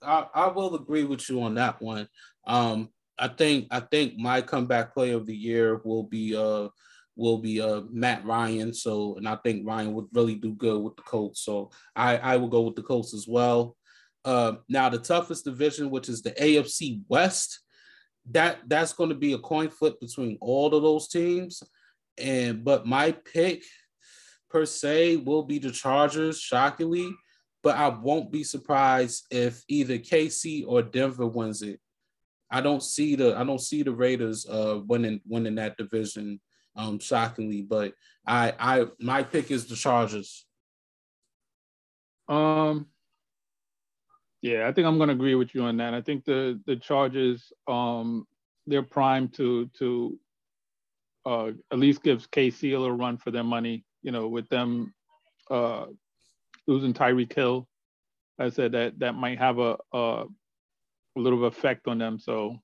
I, 0.02 0.26
I 0.34 0.48
will 0.48 0.74
agree 0.74 1.04
with 1.04 1.28
you 1.28 1.42
on 1.42 1.54
that 1.54 1.80
one. 1.80 2.08
Um, 2.46 2.90
I 3.18 3.28
think 3.28 3.68
I 3.70 3.80
think 3.80 4.18
my 4.18 4.42
comeback 4.42 4.94
play 4.94 5.10
of 5.10 5.26
the 5.26 5.36
year 5.36 5.80
will 5.84 6.02
be 6.02 6.36
uh 6.36 6.68
will 7.16 7.38
be 7.38 7.60
uh, 7.60 7.82
Matt 7.90 8.24
Ryan. 8.24 8.72
So, 8.72 9.16
and 9.16 9.28
I 9.28 9.36
think 9.36 9.66
Ryan 9.66 9.94
would 9.94 10.06
really 10.12 10.34
do 10.34 10.52
good 10.52 10.82
with 10.82 10.96
the 10.96 11.02
Colts. 11.02 11.40
So, 11.40 11.70
I 11.94 12.16
I 12.18 12.36
will 12.36 12.48
go 12.48 12.62
with 12.62 12.76
the 12.76 12.82
Colts 12.82 13.14
as 13.14 13.26
well. 13.26 13.76
Uh, 14.24 14.56
now, 14.68 14.88
the 14.88 14.98
toughest 14.98 15.44
division, 15.44 15.90
which 15.90 16.08
is 16.08 16.20
the 16.20 16.32
AFC 16.32 17.00
West, 17.08 17.60
that 18.32 18.58
that's 18.66 18.92
going 18.92 19.10
to 19.10 19.14
be 19.14 19.32
a 19.32 19.38
coin 19.38 19.70
flip 19.70 20.00
between 20.00 20.36
all 20.40 20.74
of 20.74 20.82
those 20.82 21.08
teams. 21.08 21.62
And 22.18 22.64
but 22.64 22.86
my 22.86 23.12
pick 23.12 23.62
per 24.50 24.66
se 24.66 25.16
will 25.16 25.42
be 25.42 25.58
the 25.58 25.70
Chargers, 25.70 26.40
shockingly. 26.40 27.08
But 27.62 27.76
I 27.76 27.88
won't 27.88 28.30
be 28.30 28.44
surprised 28.44 29.26
if 29.30 29.64
either 29.68 29.98
KC 29.98 30.64
or 30.66 30.82
Denver 30.82 31.26
wins 31.26 31.62
it. 31.62 31.80
I 32.50 32.60
don't 32.60 32.82
see 32.82 33.16
the 33.16 33.36
I 33.36 33.44
don't 33.44 33.60
see 33.60 33.82
the 33.82 33.92
Raiders 33.92 34.46
uh 34.48 34.80
winning 34.86 35.20
winning 35.26 35.56
that 35.56 35.76
division 35.76 36.40
um, 36.76 36.98
shockingly. 36.98 37.62
But 37.62 37.94
I, 38.26 38.52
I, 38.58 38.86
my 39.00 39.22
pick 39.22 39.50
is 39.50 39.66
the 39.66 39.76
Chargers. 39.76 40.44
Um, 42.28 42.86
yeah, 44.42 44.68
I 44.68 44.72
think 44.72 44.86
I'm 44.86 44.98
going 44.98 45.08
to 45.08 45.14
agree 45.14 45.34
with 45.34 45.54
you 45.54 45.62
on 45.62 45.76
that. 45.78 45.94
I 45.94 46.02
think 46.02 46.24
the 46.24 46.60
the 46.66 46.76
Chargers, 46.76 47.52
um, 47.66 48.26
they're 48.66 48.82
primed 48.82 49.34
to 49.34 49.70
to 49.78 50.18
uh, 51.24 51.50
at 51.72 51.78
least 51.78 52.02
gives 52.02 52.26
KC 52.26 52.74
a 52.74 52.78
little 52.78 52.96
run 52.96 53.16
for 53.16 53.30
their 53.30 53.44
money. 53.44 53.84
You 54.02 54.12
know, 54.12 54.28
with 54.28 54.48
them 54.48 54.94
uh, 55.50 55.86
losing 56.66 56.94
Tyreek 56.94 57.32
Hill, 57.32 57.66
I 58.38 58.50
said 58.50 58.72
that 58.72 58.98
that 58.98 59.14
might 59.14 59.38
have 59.38 59.58
a, 59.58 59.76
a 59.92 60.24
a 61.16 61.20
little 61.20 61.44
effect 61.46 61.88
on 61.88 61.98
them. 61.98 62.18
So, 62.18 62.56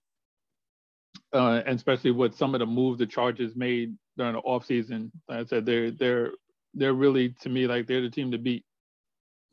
uh, 1.33 1.63
and 1.67 1.77
especially 1.77 2.11
with 2.11 2.37
some 2.37 2.55
of 2.55 2.59
the 2.61 2.67
moves 2.67 2.99
the 2.99 3.07
Chargers 3.07 3.57
made 3.57 3.95
during 4.17 4.35
the 4.35 4.41
off 4.41 4.67
season. 4.67 5.11
Like 5.29 5.41
I 5.41 5.45
said, 5.45 5.67
they're 5.67 5.91
they're 5.91 6.33
they're 6.75 6.95
really 6.95 7.35
to 7.41 7.49
me 7.49 7.67
like 7.67 7.87
they're 7.87 8.03
the 8.03 8.11
team 8.11 8.31
to 8.33 8.39
beat. 8.39 8.65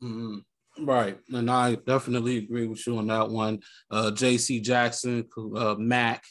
Mm-hmm. 0.02 0.38
Right, 0.84 1.18
and 1.32 1.50
I 1.50 1.74
definitely 1.74 2.38
agree 2.38 2.66
with 2.66 2.86
you 2.86 2.96
on 2.98 3.08
that 3.08 3.28
one. 3.28 3.60
Uh, 3.90 4.10
J.C. 4.12 4.60
Jackson, 4.60 5.26
uh, 5.56 5.74
Mack, 5.76 6.24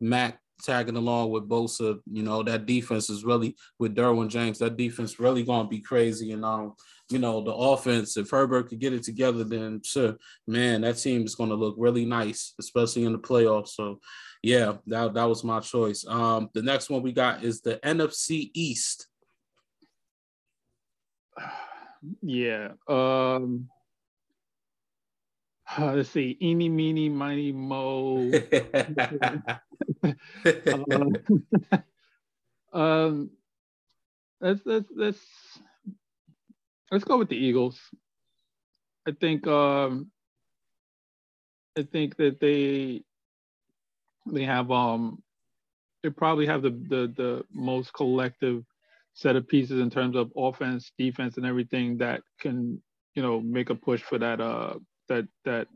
Mack 0.00 0.40
tagging 0.62 0.96
along 0.96 1.30
with 1.30 1.48
Bosa. 1.48 1.98
You 2.10 2.22
know 2.22 2.42
that 2.42 2.66
defense 2.66 3.08
is 3.08 3.24
really 3.24 3.56
with 3.78 3.94
Derwin 3.94 4.28
James. 4.28 4.58
That 4.58 4.76
defense 4.76 5.20
really 5.20 5.44
gonna 5.44 5.68
be 5.68 5.80
crazy. 5.80 6.32
And 6.32 6.44
um, 6.44 6.74
you 7.10 7.18
know 7.18 7.42
the 7.42 7.54
offense. 7.54 8.16
If 8.16 8.30
Herbert 8.30 8.68
could 8.68 8.80
get 8.80 8.92
it 8.92 9.04
together, 9.04 9.44
then 9.44 9.80
sure, 9.84 10.16
man, 10.46 10.82
that 10.82 10.98
team 10.98 11.24
is 11.24 11.34
gonna 11.34 11.54
look 11.54 11.76
really 11.78 12.04
nice, 12.04 12.54
especially 12.58 13.04
in 13.04 13.12
the 13.12 13.18
playoffs. 13.18 13.68
So 13.68 14.00
yeah, 14.44 14.74
that, 14.88 15.14
that 15.14 15.24
was 15.24 15.42
my 15.42 15.58
choice. 15.60 16.04
Um, 16.06 16.50
the 16.52 16.60
next 16.60 16.90
one 16.90 17.00
we 17.00 17.12
got 17.12 17.42
is 17.42 17.62
the 17.62 17.76
NFC 17.78 18.50
East. 18.52 19.06
Yeah. 22.20 22.72
Um, 22.86 23.70
uh, 25.78 25.94
let's 25.94 26.10
see. 26.10 26.36
Eeny, 26.42 26.68
meeny, 26.68 27.08
miny, 27.08 27.52
mo. 27.52 28.30
um, 32.74 33.30
let's 34.42 34.60
let's 34.66 34.88
let's 34.94 35.20
let's 36.90 37.04
go 37.04 37.16
with 37.16 37.30
the 37.30 37.36
Eagles. 37.36 37.80
I 39.08 39.12
think 39.12 39.46
um, 39.46 40.10
I 41.78 41.82
think 41.84 42.16
that 42.16 42.40
they 42.40 43.04
they 44.26 44.44
have 44.44 44.70
um 44.70 45.22
they 46.02 46.10
probably 46.10 46.46
have 46.46 46.62
the 46.62 46.70
the 46.70 47.12
the 47.16 47.44
most 47.52 47.92
collective 47.92 48.64
set 49.14 49.36
of 49.36 49.46
pieces 49.48 49.80
in 49.80 49.90
terms 49.90 50.16
of 50.16 50.32
offense, 50.36 50.90
defense, 50.98 51.36
and 51.36 51.46
everything 51.46 51.98
that 51.98 52.20
can 52.40 52.82
you 53.14 53.22
know 53.22 53.40
make 53.40 53.70
a 53.70 53.74
push 53.74 54.02
for 54.02 54.18
that 54.18 54.40
uh 54.40 54.74
that 55.08 55.26
that 55.44 55.68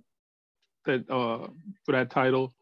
that 0.86 1.08
uh 1.10 1.46
for 1.84 1.92
that 1.92 2.10
title. 2.10 2.52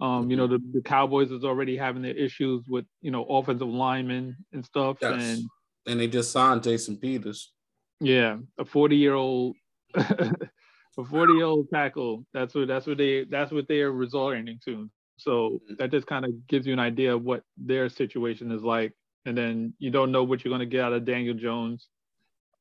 Um, 0.00 0.30
you 0.30 0.36
know, 0.36 0.46
the, 0.46 0.60
the 0.72 0.80
Cowboys 0.80 1.32
is 1.32 1.42
already 1.42 1.76
having 1.76 2.02
their 2.02 2.14
issues 2.14 2.64
with, 2.68 2.84
you 3.02 3.10
know, 3.10 3.24
offensive 3.24 3.66
linemen 3.66 4.36
and 4.52 4.64
stuff. 4.64 4.98
Yes. 5.02 5.20
And 5.20 5.44
and 5.88 5.98
they 6.00 6.06
just 6.06 6.30
signed 6.30 6.62
Jason 6.62 6.98
Peters. 6.98 7.52
Yeah, 8.00 8.36
a 8.58 8.64
40 8.64 8.96
year 8.96 9.14
old 9.14 9.56
a 9.94 11.04
40 11.04 11.32
year 11.32 11.44
old 11.44 11.68
tackle. 11.72 12.24
That's 12.32 12.54
what 12.54 12.68
that's 12.68 12.86
what 12.86 12.98
they 12.98 13.24
that's 13.24 13.50
what 13.50 13.66
they 13.66 13.80
are 13.80 13.92
resorting 13.92 14.58
to. 14.66 14.88
So 15.18 15.32
mm-hmm. 15.50 15.74
that 15.78 15.90
just 15.90 16.06
kind 16.06 16.24
of 16.24 16.46
gives 16.46 16.66
you 16.66 16.72
an 16.72 16.78
idea 16.78 17.14
of 17.14 17.22
what 17.22 17.44
their 17.56 17.88
situation 17.88 18.50
is 18.50 18.62
like. 18.62 18.92
And 19.26 19.36
then 19.36 19.74
you 19.78 19.90
don't 19.90 20.12
know 20.12 20.24
what 20.24 20.44
you're 20.44 20.50
going 20.50 20.60
to 20.60 20.66
get 20.66 20.84
out 20.84 20.94
of 20.94 21.04
Daniel 21.04 21.34
Jones. 21.34 21.88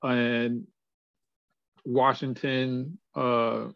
And 0.03 0.67
Washington, 1.85 2.97
uh, 3.15 3.67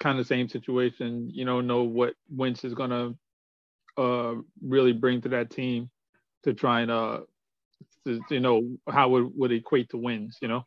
kind 0.00 0.18
of 0.18 0.26
same 0.26 0.48
situation. 0.48 1.30
You 1.32 1.44
don't 1.44 1.66
know 1.66 1.82
what 1.82 2.14
Wentz 2.30 2.64
is 2.64 2.74
going 2.74 2.90
to 2.90 4.02
uh, 4.02 4.34
really 4.62 4.92
bring 4.92 5.20
to 5.22 5.28
that 5.30 5.50
team 5.50 5.90
to 6.44 6.54
try 6.54 6.80
and, 6.80 6.90
uh, 6.90 7.20
to, 8.06 8.20
you 8.30 8.40
know, 8.40 8.78
how 8.88 9.16
it 9.16 9.36
would 9.36 9.52
equate 9.52 9.90
to 9.90 9.98
wins, 9.98 10.38
you 10.40 10.48
know? 10.48 10.64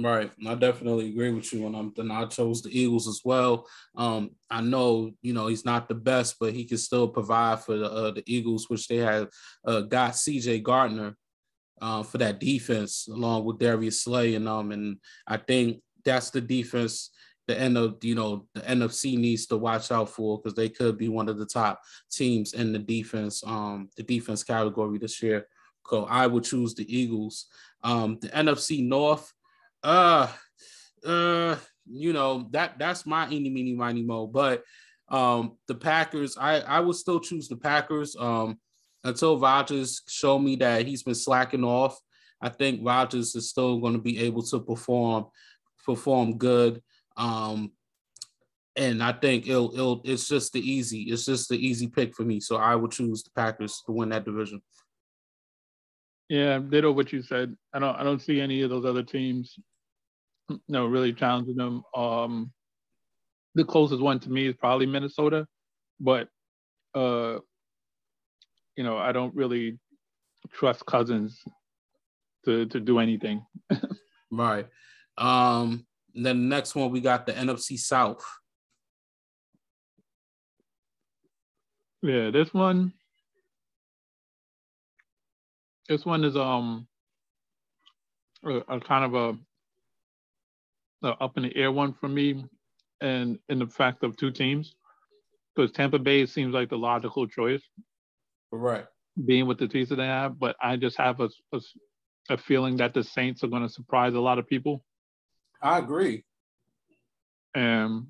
Right. 0.00 0.30
I 0.46 0.54
definitely 0.54 1.08
agree 1.08 1.32
with 1.32 1.52
you. 1.52 1.66
And 1.66 1.74
I'm 1.76 1.92
then 1.96 2.12
I 2.12 2.24
chose 2.26 2.62
the 2.62 2.70
Eagles 2.70 3.08
as 3.08 3.20
well. 3.24 3.66
Um, 3.96 4.30
I 4.48 4.60
know, 4.60 5.10
you 5.22 5.32
know, 5.32 5.48
he's 5.48 5.64
not 5.64 5.88
the 5.88 5.94
best, 5.96 6.36
but 6.38 6.52
he 6.54 6.64
can 6.64 6.78
still 6.78 7.08
provide 7.08 7.60
for 7.64 7.76
the 7.76 7.90
uh, 7.90 8.10
the 8.12 8.22
Eagles, 8.24 8.66
which 8.70 8.86
they 8.86 8.98
have 8.98 9.28
uh, 9.66 9.80
got 9.80 10.12
CJ 10.12 10.62
Gardner 10.62 11.16
uh, 11.80 12.04
for 12.04 12.18
that 12.18 12.38
defense, 12.38 13.08
along 13.12 13.44
with 13.44 13.58
Darius 13.58 14.02
Slay 14.02 14.36
and 14.36 14.48
um, 14.48 14.70
and 14.70 14.98
I 15.26 15.36
think 15.36 15.82
that's 16.04 16.30
the 16.30 16.40
defense 16.40 17.10
the 17.48 17.58
end 17.58 17.76
of 17.78 17.96
you 18.02 18.14
know 18.14 18.46
the 18.54 18.60
NFC 18.60 19.18
needs 19.18 19.46
to 19.46 19.56
watch 19.56 19.90
out 19.90 20.10
for 20.10 20.38
because 20.38 20.54
they 20.54 20.68
could 20.68 20.96
be 20.96 21.08
one 21.08 21.28
of 21.28 21.38
the 21.38 21.46
top 21.46 21.80
teams 22.12 22.52
in 22.52 22.72
the 22.72 22.78
defense, 22.78 23.42
um, 23.44 23.88
the 23.96 24.02
defense 24.04 24.44
category 24.44 24.98
this 24.98 25.20
year 25.22 25.46
So 25.90 26.04
I 26.04 26.26
would 26.26 26.44
choose 26.44 26.74
the 26.74 26.86
Eagles. 26.94 27.46
Um, 27.82 28.18
the 28.20 28.28
NFC 28.28 28.86
North, 28.86 29.32
uh, 29.82 30.28
uh, 31.04 31.56
you 31.86 32.12
know 32.12 32.48
that 32.52 32.78
that's 32.78 33.06
my 33.06 33.28
eeny 33.30 33.50
meeny 33.50 33.74
miny 33.74 34.02
mo. 34.02 34.26
But 34.26 34.62
um, 35.08 35.56
the 35.66 35.74
Packers, 35.74 36.36
I 36.38 36.60
I 36.60 36.80
would 36.80 36.96
still 36.96 37.20
choose 37.20 37.48
the 37.48 37.56
Packers. 37.56 38.16
Um, 38.18 38.58
until 39.04 39.38
Rodgers 39.38 40.02
show 40.08 40.38
me 40.38 40.56
that 40.56 40.86
he's 40.86 41.02
been 41.02 41.14
slacking 41.14 41.64
off. 41.64 41.98
I 42.40 42.48
think 42.48 42.80
Rodgers 42.82 43.34
is 43.34 43.48
still 43.50 43.78
going 43.80 43.94
to 43.94 43.98
be 43.98 44.18
able 44.20 44.42
to 44.44 44.60
perform 44.60 45.26
perform 45.84 46.36
good. 46.36 46.82
Um, 47.16 47.72
and 48.76 49.02
I 49.02 49.12
think 49.12 49.48
it'll 49.48 49.72
it'll 49.72 50.02
it's 50.04 50.28
just 50.28 50.52
the 50.52 50.60
easy 50.60 51.02
it's 51.02 51.24
just 51.24 51.48
the 51.48 51.56
easy 51.56 51.88
pick 51.88 52.14
for 52.14 52.22
me. 52.22 52.38
So 52.38 52.56
I 52.56 52.76
would 52.76 52.92
choose 52.92 53.22
the 53.22 53.30
Packers 53.34 53.82
to 53.86 53.92
win 53.92 54.10
that 54.10 54.24
division. 54.24 54.62
Yeah, 56.28 56.58
ditto 56.58 56.92
what 56.92 57.12
you 57.12 57.22
said. 57.22 57.56
I 57.72 57.78
don't 57.78 57.96
I 57.96 58.02
don't 58.02 58.20
see 58.20 58.40
any 58.40 58.62
of 58.62 58.70
those 58.70 58.84
other 58.84 59.02
teams, 59.02 59.54
you 60.50 60.60
know, 60.68 60.86
really 60.86 61.12
challenging 61.12 61.56
them. 61.56 61.82
Um, 61.96 62.52
the 63.54 63.64
closest 63.64 64.02
one 64.02 64.20
to 64.20 64.30
me 64.30 64.46
is 64.46 64.54
probably 64.56 64.86
Minnesota, 64.86 65.46
but 65.98 66.28
uh, 66.94 67.38
you 68.76 68.84
know, 68.84 68.98
I 68.98 69.12
don't 69.12 69.34
really 69.34 69.78
trust 70.52 70.84
Cousins 70.84 71.42
to 72.44 72.66
to 72.66 72.78
do 72.78 72.98
anything. 72.98 73.44
right. 74.30 74.66
Um, 75.16 75.86
then 76.14 76.40
the 76.48 76.56
next 76.56 76.74
one 76.74 76.90
we 76.90 77.00
got 77.00 77.26
the 77.26 77.32
NFC 77.32 77.78
South. 77.78 78.24
Yeah, 82.02 82.30
this 82.30 82.52
one 82.52 82.92
this 85.88 86.04
one 86.04 86.24
is 86.24 86.36
um 86.36 86.86
a, 88.44 88.56
a 88.68 88.80
kind 88.80 89.04
of 89.04 89.14
a, 91.02 91.06
a, 91.06 91.10
up 91.22 91.36
in 91.36 91.44
the 91.44 91.56
air 91.56 91.72
one 91.72 91.92
for 91.92 92.08
me, 92.08 92.44
and 93.00 93.38
in 93.48 93.58
the 93.58 93.66
fact 93.66 94.04
of 94.04 94.16
two 94.16 94.30
teams, 94.30 94.74
because 95.54 95.72
Tampa 95.72 95.98
Bay 95.98 96.26
seems 96.26 96.54
like 96.54 96.68
the 96.68 96.78
logical 96.78 97.26
choice. 97.26 97.62
Right. 98.50 98.86
Being 99.26 99.46
with 99.46 99.58
the 99.58 99.68
teams 99.68 99.88
that 99.88 99.96
they 99.96 100.06
have, 100.06 100.38
but 100.38 100.56
I 100.62 100.76
just 100.76 100.96
have 100.96 101.20
a, 101.20 101.28
a, 101.52 101.60
a 102.30 102.38
feeling 102.38 102.76
that 102.76 102.94
the 102.94 103.02
Saints 103.02 103.42
are 103.42 103.48
going 103.48 103.62
to 103.62 103.68
surprise 103.68 104.14
a 104.14 104.20
lot 104.20 104.38
of 104.38 104.46
people. 104.46 104.84
I 105.60 105.78
agree. 105.78 106.24
And 107.54 108.06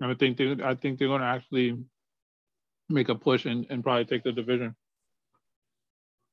I 0.00 0.14
think 0.14 0.38
they, 0.38 0.56
I 0.64 0.74
think 0.74 0.98
they're 0.98 1.08
going 1.08 1.20
to 1.20 1.26
actually 1.26 1.78
make 2.88 3.10
a 3.10 3.14
push 3.14 3.44
and, 3.44 3.66
and 3.68 3.84
probably 3.84 4.06
take 4.06 4.24
the 4.24 4.32
division. 4.32 4.74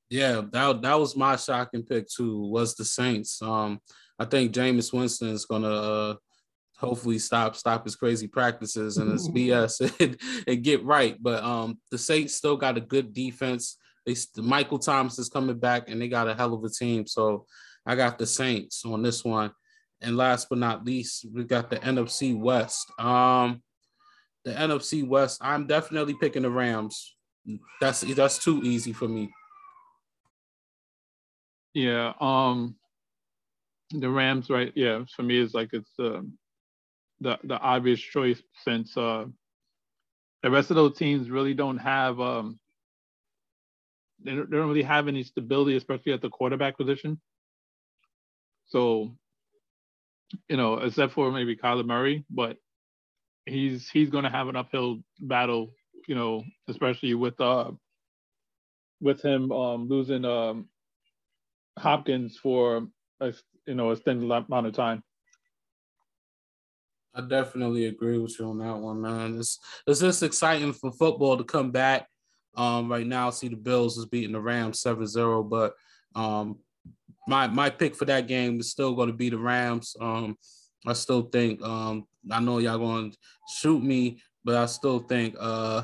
Yeah, 0.09 0.41
that 0.51 0.81
that 0.81 0.99
was 0.99 1.15
my 1.15 1.35
shocking 1.35 1.83
pick 1.83 2.07
too. 2.09 2.39
Was 2.47 2.75
the 2.75 2.85
Saints? 2.85 3.41
Um, 3.41 3.79
I 4.17 4.25
think 4.25 4.53
Jameis 4.53 4.91
Winston 4.91 5.29
is 5.29 5.45
gonna 5.45 5.67
uh, 5.67 6.15
hopefully 6.77 7.19
stop 7.19 7.55
stop 7.55 7.83
his 7.83 7.95
crazy 7.95 8.27
practices 8.27 8.97
and 8.97 9.11
his 9.11 9.29
BS 9.35 9.99
and, 9.99 10.17
and, 10.47 10.63
get 10.63 10.83
right. 10.83 11.15
But 11.21 11.43
um, 11.43 11.77
the 11.91 11.97
Saints 11.97 12.35
still 12.35 12.57
got 12.57 12.77
a 12.77 12.81
good 12.81 13.13
defense. 13.13 13.77
They 14.05 14.15
Michael 14.37 14.79
Thomas 14.79 15.19
is 15.19 15.29
coming 15.29 15.59
back 15.59 15.89
and 15.89 16.01
they 16.01 16.07
got 16.07 16.27
a 16.27 16.33
hell 16.33 16.53
of 16.53 16.63
a 16.63 16.69
team. 16.69 17.05
So 17.05 17.45
I 17.85 17.95
got 17.95 18.17
the 18.17 18.25
Saints 18.25 18.83
on 18.85 19.03
this 19.03 19.23
one. 19.23 19.51
And 20.01 20.15
last 20.15 20.47
but 20.49 20.59
not 20.59 20.85
least, 20.85 21.25
we 21.33 21.43
got 21.43 21.69
the 21.69 21.75
NFC 21.77 22.37
West. 22.37 22.89
Um, 22.97 23.61
the 24.45 24.53
NFC 24.53 25.05
West, 25.05 25.39
I'm 25.41 25.67
definitely 25.67 26.13
picking 26.13 26.43
the 26.43 26.49
Rams. 26.49 27.15
That's 27.81 28.01
that's 28.01 28.41
too 28.43 28.61
easy 28.63 28.93
for 28.93 29.07
me. 29.07 29.29
Yeah, 31.79 32.13
um, 32.19 32.75
the 33.91 34.09
Rams, 34.09 34.49
right? 34.49 34.73
Yeah, 34.75 35.03
for 35.15 35.23
me, 35.23 35.39
it's 35.39 35.53
like 35.53 35.69
it's 35.73 35.91
uh, 35.99 36.21
the 37.21 37.37
the 37.43 37.57
obvious 37.59 37.99
choice 38.01 38.41
since 38.65 38.97
uh, 38.97 39.25
the 40.43 40.51
rest 40.51 40.71
of 40.71 40.75
those 40.75 40.97
teams 40.97 41.29
really 41.29 41.53
don't 41.53 41.77
have 41.79 42.19
um, 42.19 42.59
they 44.23 44.35
don't, 44.35 44.49
they 44.49 44.57
don't 44.57 44.67
really 44.69 44.83
have 44.83 45.07
any 45.07 45.23
stability, 45.23 45.77
especially 45.77 46.13
at 46.13 46.21
the 46.21 46.29
quarterback 46.29 46.77
position. 46.77 47.19
So, 48.67 49.11
you 50.49 50.57
know, 50.57 50.75
except 50.79 51.13
for 51.13 51.31
maybe 51.31 51.55
Kyler 51.55 51.85
Murray, 51.85 52.25
but 52.29 52.57
he's 53.45 53.89
he's 53.89 54.09
going 54.09 54.25
to 54.25 54.29
have 54.29 54.49
an 54.49 54.57
uphill 54.57 54.99
battle, 55.21 55.71
you 56.07 56.15
know, 56.15 56.43
especially 56.69 57.15
with 57.15 57.39
uh 57.41 57.71
with 59.01 59.21
him 59.21 59.51
um 59.51 59.87
losing 59.89 60.25
um 60.25 60.67
Hopkins 61.79 62.37
for 62.37 62.87
a 63.19 63.33
you 63.65 63.75
know 63.75 63.91
extended 63.91 64.29
amount 64.29 64.67
of 64.67 64.73
time. 64.73 65.03
I 67.15 67.21
definitely 67.21 67.85
agree 67.85 68.17
with 68.17 68.39
you 68.39 68.49
on 68.49 68.59
that 68.59 68.77
one, 68.77 69.01
man. 69.01 69.39
It's 69.39 69.59
it's 69.87 69.99
just 69.99 70.23
exciting 70.23 70.73
for 70.73 70.91
football 70.91 71.37
to 71.37 71.43
come 71.43 71.71
back. 71.71 72.07
Um, 72.55 72.91
right 72.91 73.07
now, 73.07 73.29
see 73.29 73.47
the 73.47 73.55
Bills 73.55 73.97
is 73.97 74.05
beating 74.05 74.33
the 74.33 74.39
Rams 74.39 74.81
7-0, 74.83 75.49
but 75.49 75.73
um, 76.15 76.57
my 77.27 77.47
my 77.47 77.69
pick 77.69 77.95
for 77.95 78.05
that 78.05 78.27
game 78.27 78.59
is 78.59 78.71
still 78.71 78.95
going 78.95 79.07
to 79.07 79.15
be 79.15 79.29
the 79.29 79.37
Rams. 79.37 79.95
Um, 79.99 80.37
I 80.85 80.93
still 80.93 81.23
think 81.23 81.61
um, 81.61 82.05
I 82.31 82.39
know 82.39 82.59
y'all 82.59 82.77
going 82.77 83.11
to 83.11 83.17
shoot 83.47 83.83
me, 83.83 84.21
but 84.43 84.55
I 84.55 84.65
still 84.65 84.99
think 84.99 85.35
uh, 85.39 85.83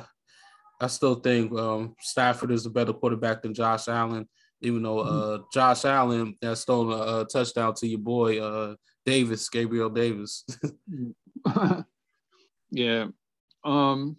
I 0.79 0.88
still 0.88 1.15
think 1.15 1.58
um, 1.58 1.95
Stafford 1.99 2.51
is 2.51 2.65
a 2.65 2.69
better 2.69 2.93
quarterback 2.93 3.41
than 3.41 3.53
Josh 3.53 3.88
Allen 3.88 4.27
even 4.61 4.83
though 4.83 4.97
mm-hmm. 4.97 5.41
uh, 5.41 5.45
Josh 5.53 5.85
Allen 5.85 6.35
that 6.41 6.57
stole 6.57 6.91
a, 6.91 7.21
a, 7.21 7.25
touchdown 7.25 7.73
to 7.75 7.87
your 7.87 7.99
boy 7.99 8.41
uh, 8.41 8.75
Davis, 9.05 9.49
Gabriel 9.49 9.89
Davis. 9.89 10.45
yeah. 12.71 13.07
Um, 13.63 14.17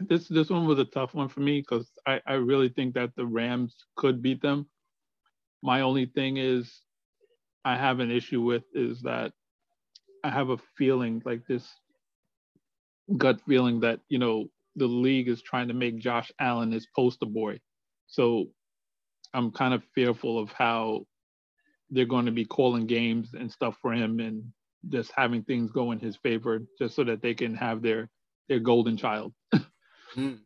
this 0.00 0.26
this 0.28 0.50
one 0.50 0.66
was 0.66 0.78
a 0.78 0.84
tough 0.84 1.14
one 1.14 1.28
for 1.28 1.40
me 1.40 1.60
because 1.60 1.90
I, 2.06 2.20
I 2.26 2.34
really 2.34 2.68
think 2.68 2.94
that 2.94 3.14
the 3.16 3.26
Rams 3.26 3.76
could 3.96 4.22
beat 4.22 4.42
them. 4.42 4.68
My 5.62 5.82
only 5.82 6.06
thing 6.06 6.38
is 6.38 6.80
I 7.64 7.76
have 7.76 8.00
an 8.00 8.10
issue 8.10 8.42
with 8.42 8.64
is 8.74 9.02
that 9.02 9.32
I 10.24 10.30
have 10.30 10.50
a 10.50 10.58
feeling 10.76 11.22
like 11.24 11.46
this 11.46 11.68
gut 13.16 13.40
feeling 13.46 13.80
that, 13.80 14.00
you 14.08 14.18
know, 14.18 14.46
the 14.76 14.86
league 14.86 15.28
is 15.28 15.42
trying 15.42 15.68
to 15.68 15.74
make 15.74 15.98
Josh 15.98 16.30
Allen 16.40 16.72
his 16.72 16.86
poster 16.94 17.26
boy. 17.26 17.60
So 18.10 18.48
I'm 19.32 19.52
kind 19.52 19.72
of 19.72 19.82
fearful 19.94 20.38
of 20.38 20.52
how 20.52 21.06
they're 21.90 22.04
going 22.04 22.26
to 22.26 22.32
be 22.32 22.44
calling 22.44 22.86
games 22.86 23.30
and 23.34 23.50
stuff 23.50 23.76
for 23.80 23.92
him 23.92 24.20
and 24.20 24.44
just 24.88 25.12
having 25.16 25.42
things 25.42 25.70
go 25.70 25.92
in 25.92 25.98
his 25.98 26.16
favor 26.16 26.60
just 26.78 26.94
so 26.94 27.04
that 27.04 27.22
they 27.22 27.34
can 27.34 27.54
have 27.54 27.82
their 27.82 28.08
their 28.48 28.60
golden 28.60 28.96
child. 28.96 29.32
mm. 30.16 30.38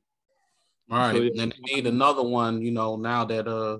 All 0.90 0.98
right. 0.98 1.16
So, 1.16 1.22
yeah. 1.22 1.42
And 1.42 1.52
they 1.52 1.74
need 1.74 1.86
another 1.86 2.22
one, 2.22 2.60
you 2.60 2.70
know, 2.70 2.96
now 2.96 3.24
that 3.24 3.48
uh 3.48 3.78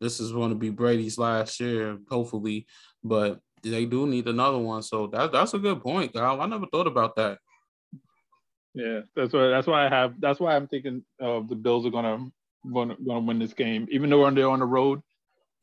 this 0.00 0.20
is 0.20 0.32
going 0.32 0.50
to 0.50 0.56
be 0.56 0.70
Brady's 0.70 1.18
last 1.18 1.58
year, 1.60 1.98
hopefully, 2.08 2.66
but 3.02 3.40
they 3.62 3.84
do 3.84 4.06
need 4.06 4.28
another 4.28 4.58
one. 4.58 4.82
So 4.82 5.08
that 5.08 5.32
that's 5.32 5.54
a 5.54 5.58
good 5.58 5.82
point, 5.82 6.14
Kyle. 6.14 6.40
I 6.40 6.46
never 6.46 6.66
thought 6.66 6.86
about 6.86 7.16
that. 7.16 7.38
Yeah, 8.74 9.00
that's 9.16 9.32
why 9.32 9.48
that's 9.48 9.66
why 9.66 9.86
I 9.86 9.88
have 9.88 10.14
that's 10.20 10.40
why 10.40 10.54
I'm 10.54 10.68
thinking 10.68 11.02
uh, 11.20 11.40
the 11.48 11.56
Bills 11.56 11.84
are 11.84 11.90
gonna 11.90 12.30
going 12.72 12.90
to 12.90 12.96
win 13.20 13.38
this 13.38 13.54
game, 13.54 13.86
even 13.90 14.10
though 14.10 14.30
they're 14.30 14.48
on 14.48 14.60
the 14.60 14.66
road. 14.66 15.00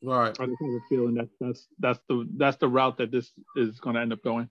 Right. 0.02 0.28
I 0.38 0.46
just 0.46 0.60
have 0.60 0.70
a 0.70 0.80
feeling 0.88 1.14
that 1.14 1.28
that's 1.40 1.66
that's 1.78 1.98
the 2.08 2.28
that's 2.36 2.58
the 2.58 2.68
route 2.68 2.98
that 2.98 3.10
this 3.10 3.32
is 3.56 3.80
going 3.80 3.96
to 3.96 4.02
end 4.02 4.12
up 4.12 4.22
going. 4.22 4.48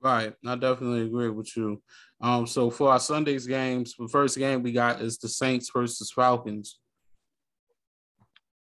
Right. 0.00 0.32
I 0.46 0.54
definitely 0.54 1.02
agree 1.02 1.28
with 1.28 1.56
you. 1.56 1.82
Um, 2.20 2.46
so 2.46 2.70
for 2.70 2.90
our 2.92 3.00
Sundays 3.00 3.46
games, 3.46 3.94
the 3.98 4.08
first 4.08 4.38
game 4.38 4.62
we 4.62 4.72
got 4.72 5.02
is 5.02 5.18
the 5.18 5.28
Saints 5.28 5.70
versus 5.74 6.12
Falcons. 6.12 6.78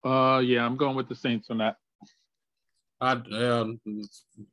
Uh, 0.05 0.43
yeah, 0.45 0.65
I'm 0.65 0.77
going 0.77 0.97
with 0.97 1.09
the 1.09 1.15
Saints 1.15 1.51
on 1.51 1.59
that. 1.59 1.77
I, 3.01 3.13
um, 3.13 3.81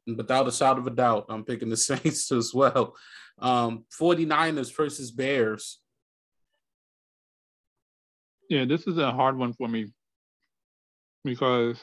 without 0.05 0.47
a 0.47 0.51
shadow 0.51 0.79
of 0.79 0.87
a 0.87 0.91
doubt, 0.91 1.25
I'm 1.29 1.43
picking 1.43 1.69
the 1.69 1.77
Saints 1.77 2.31
as 2.31 2.53
well. 2.53 2.95
Um, 3.39 3.85
49ers 3.99 4.75
versus 4.75 5.11
Bears. 5.11 5.79
Yeah, 8.49 8.65
this 8.65 8.87
is 8.87 8.97
a 8.97 9.11
hard 9.11 9.37
one 9.37 9.53
for 9.53 9.67
me 9.67 9.93
because 11.23 11.77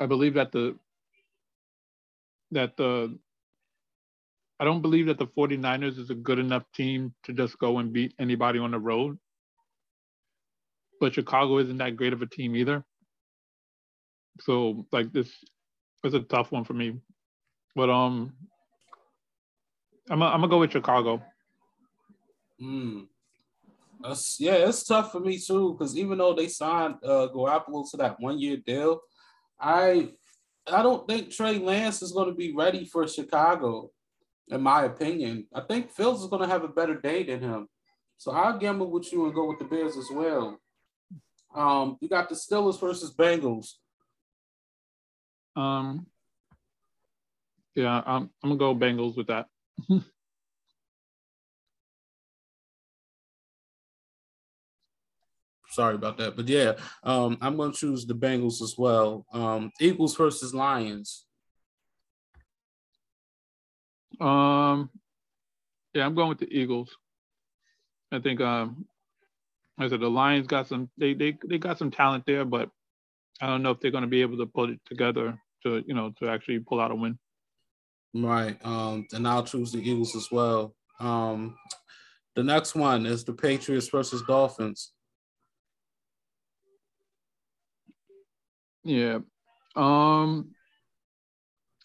I 0.00 0.06
believe 0.06 0.34
that 0.34 0.52
the 0.52 0.76
that 2.52 2.76
the 2.76 3.18
I 4.60 4.64
don't 4.64 4.82
believe 4.82 5.06
that 5.06 5.18
the 5.18 5.26
49ers 5.26 5.98
is 5.98 6.10
a 6.10 6.14
good 6.14 6.38
enough 6.38 6.64
team 6.74 7.14
to 7.24 7.32
just 7.32 7.58
go 7.58 7.78
and 7.78 7.92
beat 7.92 8.14
anybody 8.18 8.58
on 8.58 8.70
the 8.72 8.78
road. 8.78 9.18
But 11.00 11.14
Chicago 11.14 11.58
isn't 11.58 11.78
that 11.78 11.96
great 11.96 12.12
of 12.14 12.22
a 12.22 12.26
team 12.26 12.56
either. 12.56 12.84
So 14.40 14.86
like 14.92 15.12
this 15.12 15.30
is 16.04 16.14
a 16.14 16.20
tough 16.20 16.52
one 16.52 16.64
for 16.64 16.74
me. 16.74 16.96
But 17.76 17.90
um 17.90 18.34
I'm 20.10 20.22
a, 20.22 20.26
I'm 20.26 20.40
gonna 20.40 20.48
go 20.48 20.60
with 20.60 20.72
Chicago. 20.72 21.22
Hmm. 22.60 23.00
Uh, 24.04 24.16
yeah, 24.38 24.54
it's 24.54 24.84
tough 24.84 25.12
for 25.12 25.20
me 25.20 25.38
too 25.38 25.72
because 25.72 25.96
even 25.96 26.18
though 26.18 26.34
they 26.34 26.48
signed 26.48 26.96
uh, 27.04 27.28
Garoppolo 27.34 27.88
to 27.90 27.96
that 27.98 28.18
one 28.18 28.38
year 28.38 28.56
deal, 28.56 29.00
I 29.60 30.10
I 30.66 30.82
don't 30.82 31.06
think 31.08 31.30
Trey 31.30 31.58
Lance 31.58 32.02
is 32.02 32.12
going 32.12 32.28
to 32.28 32.34
be 32.34 32.54
ready 32.54 32.84
for 32.84 33.06
Chicago, 33.06 33.90
in 34.48 34.60
my 34.62 34.84
opinion. 34.84 35.46
I 35.54 35.60
think 35.60 35.90
Fields 35.90 36.22
is 36.22 36.28
going 36.28 36.42
to 36.42 36.48
have 36.48 36.64
a 36.64 36.68
better 36.68 37.00
day 37.00 37.22
than 37.24 37.40
him. 37.40 37.68
So 38.16 38.30
I'll 38.32 38.58
gamble 38.58 38.90
with 38.90 39.12
you 39.12 39.24
and 39.24 39.34
go 39.34 39.48
with 39.48 39.58
the 39.58 39.64
Bears 39.64 39.96
as 39.96 40.08
well. 40.12 40.58
Um, 41.54 41.98
you 42.00 42.08
got 42.08 42.28
the 42.28 42.34
Steelers 42.34 42.80
versus 42.80 43.12
Bengals. 43.12 43.74
Um, 45.56 46.06
yeah, 47.74 48.02
I'm, 48.06 48.30
I'm 48.42 48.56
gonna 48.56 48.56
go 48.56 48.74
Bengals 48.74 49.16
with 49.16 49.26
that. 49.26 49.46
Sorry 55.72 55.94
about 55.94 56.18
that, 56.18 56.36
but 56.36 56.48
yeah, 56.48 56.74
um, 57.02 57.38
I'm 57.40 57.56
gonna 57.56 57.72
choose 57.72 58.04
the 58.04 58.14
Bengals 58.14 58.60
as 58.62 58.74
well. 58.76 59.24
Um, 59.32 59.72
Eagles 59.80 60.14
versus 60.16 60.54
Lions. 60.54 61.24
Um, 64.20 64.90
yeah, 65.94 66.04
I'm 66.04 66.14
going 66.14 66.28
with 66.28 66.38
the 66.38 66.52
Eagles. 66.52 66.94
I 68.12 68.18
think 68.18 68.40
um, 68.40 68.84
I 69.78 69.88
said 69.88 70.00
the 70.00 70.10
Lions 70.10 70.46
got 70.46 70.68
some 70.68 70.90
they 70.98 71.14
they 71.14 71.38
they 71.48 71.58
got 71.58 71.78
some 71.78 71.90
talent 71.90 72.24
there, 72.26 72.44
but 72.44 72.70
I 73.40 73.46
don't 73.46 73.62
know 73.62 73.70
if 73.70 73.80
they're 73.80 73.90
going 73.90 74.02
to 74.02 74.08
be 74.08 74.22
able 74.22 74.36
to 74.38 74.46
put 74.46 74.70
it 74.70 74.80
together 74.86 75.40
to 75.62 75.82
you 75.86 75.94
know 75.94 76.12
to 76.18 76.28
actually 76.28 76.58
pull 76.58 76.80
out 76.80 76.90
a 76.90 76.94
win. 76.94 77.18
Right. 78.14 78.58
Um, 78.64 79.06
and 79.12 79.26
I'll 79.26 79.42
choose 79.42 79.72
the 79.72 79.78
Eagles 79.78 80.14
as 80.14 80.28
well. 80.30 80.74
Um, 81.00 81.56
the 82.36 82.42
next 82.42 82.74
one 82.74 83.06
is 83.06 83.24
the 83.24 83.32
Patriots 83.32 83.88
versus 83.88 84.22
Dolphins. 84.26 84.92
Yeah. 88.84 89.18
Um, 89.76 90.50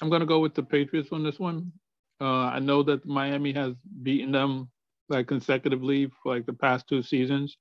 I'm 0.02 0.10
gonna 0.10 0.26
go 0.26 0.40
with 0.40 0.56
the 0.56 0.64
Patriots 0.64 1.10
on 1.12 1.24
this 1.24 1.40
one. 1.40 1.72
Uh, 2.20 2.48
I 2.48 2.60
know 2.60 2.84
that 2.84 3.06
Miami 3.06 3.54
has 3.54 3.74
beaten 4.04 4.32
them 4.32 4.70
like 5.10 5.28
consecutively 5.28 6.12
for 6.22 6.36
like 6.36 6.46
the 6.46 6.54
past 6.54 6.88
two 6.88 7.02
seasons. 7.02 7.58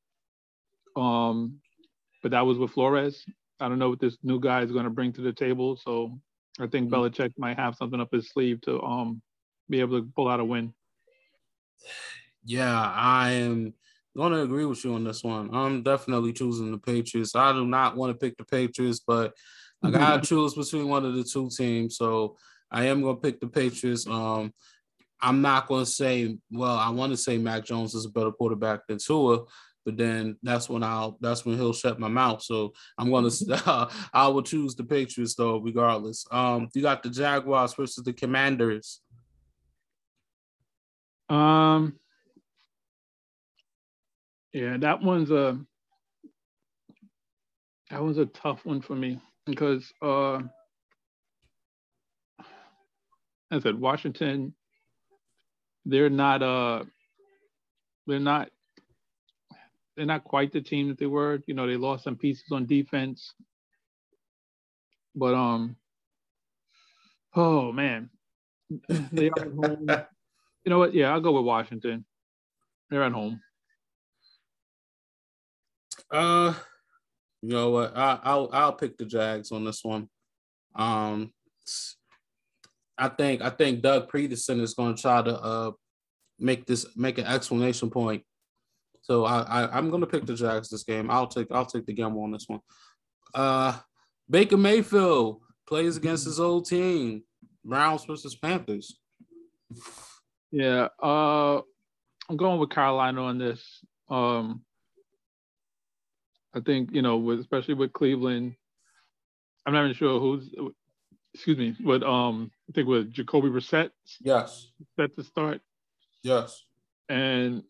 Um, 0.96 1.60
but 2.22 2.32
that 2.32 2.46
was 2.46 2.58
with 2.58 2.72
Flores. 2.72 3.24
I 3.60 3.68
don't 3.68 3.78
know 3.78 3.90
what 3.90 4.00
this 4.00 4.16
new 4.22 4.40
guy 4.40 4.62
is 4.62 4.72
going 4.72 4.84
to 4.84 4.90
bring 4.90 5.12
to 5.14 5.20
the 5.20 5.32
table. 5.32 5.76
So 5.76 6.18
I 6.58 6.66
think 6.66 6.90
mm-hmm. 6.90 6.94
Belichick 6.94 7.32
might 7.38 7.58
have 7.58 7.76
something 7.76 8.00
up 8.00 8.12
his 8.12 8.30
sleeve 8.30 8.60
to 8.62 8.80
um 8.82 9.22
be 9.68 9.80
able 9.80 10.00
to 10.00 10.10
pull 10.14 10.28
out 10.28 10.40
a 10.40 10.44
win. 10.44 10.72
Yeah, 12.44 12.80
I 12.80 13.32
am 13.32 13.74
going 14.16 14.32
to 14.32 14.42
agree 14.42 14.64
with 14.64 14.84
you 14.84 14.94
on 14.94 15.04
this 15.04 15.22
one. 15.22 15.54
I'm 15.54 15.82
definitely 15.82 16.32
choosing 16.32 16.70
the 16.70 16.78
Patriots. 16.78 17.34
I 17.34 17.52
do 17.52 17.66
not 17.66 17.96
want 17.96 18.12
to 18.12 18.18
pick 18.18 18.36
the 18.36 18.44
Patriots, 18.44 19.00
but 19.06 19.34
I 19.82 19.90
got 19.92 20.22
to 20.22 20.28
choose 20.28 20.54
between 20.54 20.88
one 20.88 21.04
of 21.04 21.14
the 21.14 21.24
two 21.24 21.50
teams. 21.50 21.96
So 21.96 22.36
I 22.70 22.86
am 22.86 23.02
going 23.02 23.16
to 23.16 23.20
pick 23.20 23.40
the 23.40 23.46
Patriots. 23.46 24.06
Um, 24.06 24.52
I'm 25.20 25.42
not 25.42 25.66
going 25.66 25.84
to 25.84 25.90
say, 25.90 26.36
well, 26.50 26.76
I 26.76 26.90
want 26.90 27.12
to 27.12 27.16
say 27.16 27.38
Mac 27.38 27.64
Jones 27.64 27.94
is 27.94 28.06
a 28.06 28.10
better 28.10 28.32
quarterback 28.32 28.86
than 28.86 28.98
Tua, 28.98 29.44
but 29.84 29.96
then 29.96 30.36
that's 30.42 30.68
when 30.68 30.82
I'll 30.82 31.16
that's 31.20 31.46
when 31.46 31.56
he'll 31.56 31.72
shut 31.72 31.98
my 31.98 32.08
mouth. 32.08 32.42
So 32.42 32.72
I'm 32.98 33.10
going 33.10 33.30
to 33.30 33.62
uh, 33.66 33.90
I 34.12 34.28
will 34.28 34.42
choose 34.42 34.74
the 34.74 34.84
Patriots 34.84 35.34
though, 35.34 35.58
regardless. 35.58 36.26
Um, 36.30 36.68
you 36.74 36.82
got 36.82 37.02
the 37.02 37.10
Jaguars 37.10 37.74
versus 37.74 38.04
the 38.04 38.12
Commanders. 38.12 39.00
Um, 41.28 41.98
yeah, 44.56 44.78
that 44.78 45.02
one's 45.02 45.30
a 45.30 45.58
that 47.90 48.02
was 48.02 48.16
a 48.16 48.24
tough 48.24 48.64
one 48.64 48.80
for 48.80 48.96
me 48.96 49.20
because 49.44 49.92
uh, 50.00 50.40
I 53.50 53.60
said 53.60 53.78
Washington 53.78 54.54
they're 55.84 56.08
not 56.08 56.42
uh 56.42 56.84
they're 58.06 58.18
not 58.18 58.48
they're 59.94 60.06
not 60.06 60.24
quite 60.24 60.54
the 60.54 60.62
team 60.62 60.88
that 60.88 60.98
they 60.98 61.06
were. 61.06 61.42
You 61.46 61.52
know, 61.52 61.66
they 61.66 61.76
lost 61.76 62.04
some 62.04 62.16
pieces 62.16 62.46
on 62.50 62.64
defense. 62.64 63.34
But 65.14 65.34
um 65.34 65.76
oh 67.34 67.72
man. 67.72 68.08
they 68.88 69.28
are 69.28 69.40
at 69.40 69.52
home. 69.52 69.86
You 70.64 70.70
know 70.70 70.80
what? 70.80 70.94
Yeah, 70.94 71.12
I'll 71.12 71.20
go 71.20 71.30
with 71.30 71.44
Washington. 71.44 72.04
They're 72.90 73.04
at 73.04 73.12
home. 73.12 73.40
Uh 76.10 76.54
you 77.42 77.50
know 77.50 77.70
what? 77.70 77.96
I, 77.96 78.18
I'll 78.22 78.50
I'll 78.52 78.72
pick 78.72 78.96
the 78.96 79.04
Jags 79.04 79.52
on 79.52 79.64
this 79.64 79.84
one. 79.84 80.08
Um 80.74 81.32
I 82.98 83.08
think 83.08 83.42
I 83.42 83.50
think 83.50 83.82
Doug 83.82 84.10
Pederson 84.10 84.60
is 84.60 84.74
going 84.74 84.94
to 84.94 85.00
try 85.00 85.22
to 85.22 85.38
uh, 85.38 85.70
make 86.38 86.66
this 86.66 86.86
make 86.96 87.18
an 87.18 87.26
explanation 87.26 87.90
point. 87.90 88.22
So 89.02 89.24
I, 89.24 89.64
I 89.66 89.78
am 89.78 89.90
going 89.90 90.00
to 90.00 90.06
pick 90.06 90.26
the 90.26 90.34
Jags 90.34 90.68
this 90.68 90.82
game. 90.82 91.10
I'll 91.10 91.26
take 91.26 91.48
I'll 91.50 91.66
take 91.66 91.86
the 91.86 91.92
gamble 91.92 92.22
on 92.22 92.32
this 92.32 92.46
one. 92.48 92.60
Uh, 93.34 93.78
Baker 94.28 94.56
Mayfield 94.56 95.42
plays 95.68 95.96
against 95.96 96.24
his 96.24 96.40
old 96.40 96.66
team, 96.66 97.22
Browns 97.64 98.04
versus 98.04 98.34
Panthers. 98.34 98.98
Yeah, 100.50 100.88
uh, 101.02 101.60
I'm 102.28 102.36
going 102.36 102.58
with 102.58 102.70
Carolina 102.70 103.22
on 103.22 103.38
this. 103.38 103.84
Um, 104.08 104.62
I 106.56 106.60
think 106.60 106.90
you 106.92 107.02
know, 107.02 107.18
with 107.18 107.38
especially 107.40 107.74
with 107.74 107.92
Cleveland, 107.92 108.54
I'm 109.66 109.74
not 109.74 109.84
even 109.84 109.94
sure 109.94 110.18
who's 110.18 110.50
excuse 111.34 111.58
me, 111.58 111.76
with 111.84 112.02
um, 112.02 112.50
I 112.68 112.72
think 112.72 112.88
with 112.88 113.12
Jacoby 113.12 113.48
Brissett. 113.48 113.90
Yes. 114.20 114.70
Set 114.98 115.14
to 115.16 115.22
start. 115.22 115.60
Yes. 116.22 116.64
And 117.10 117.62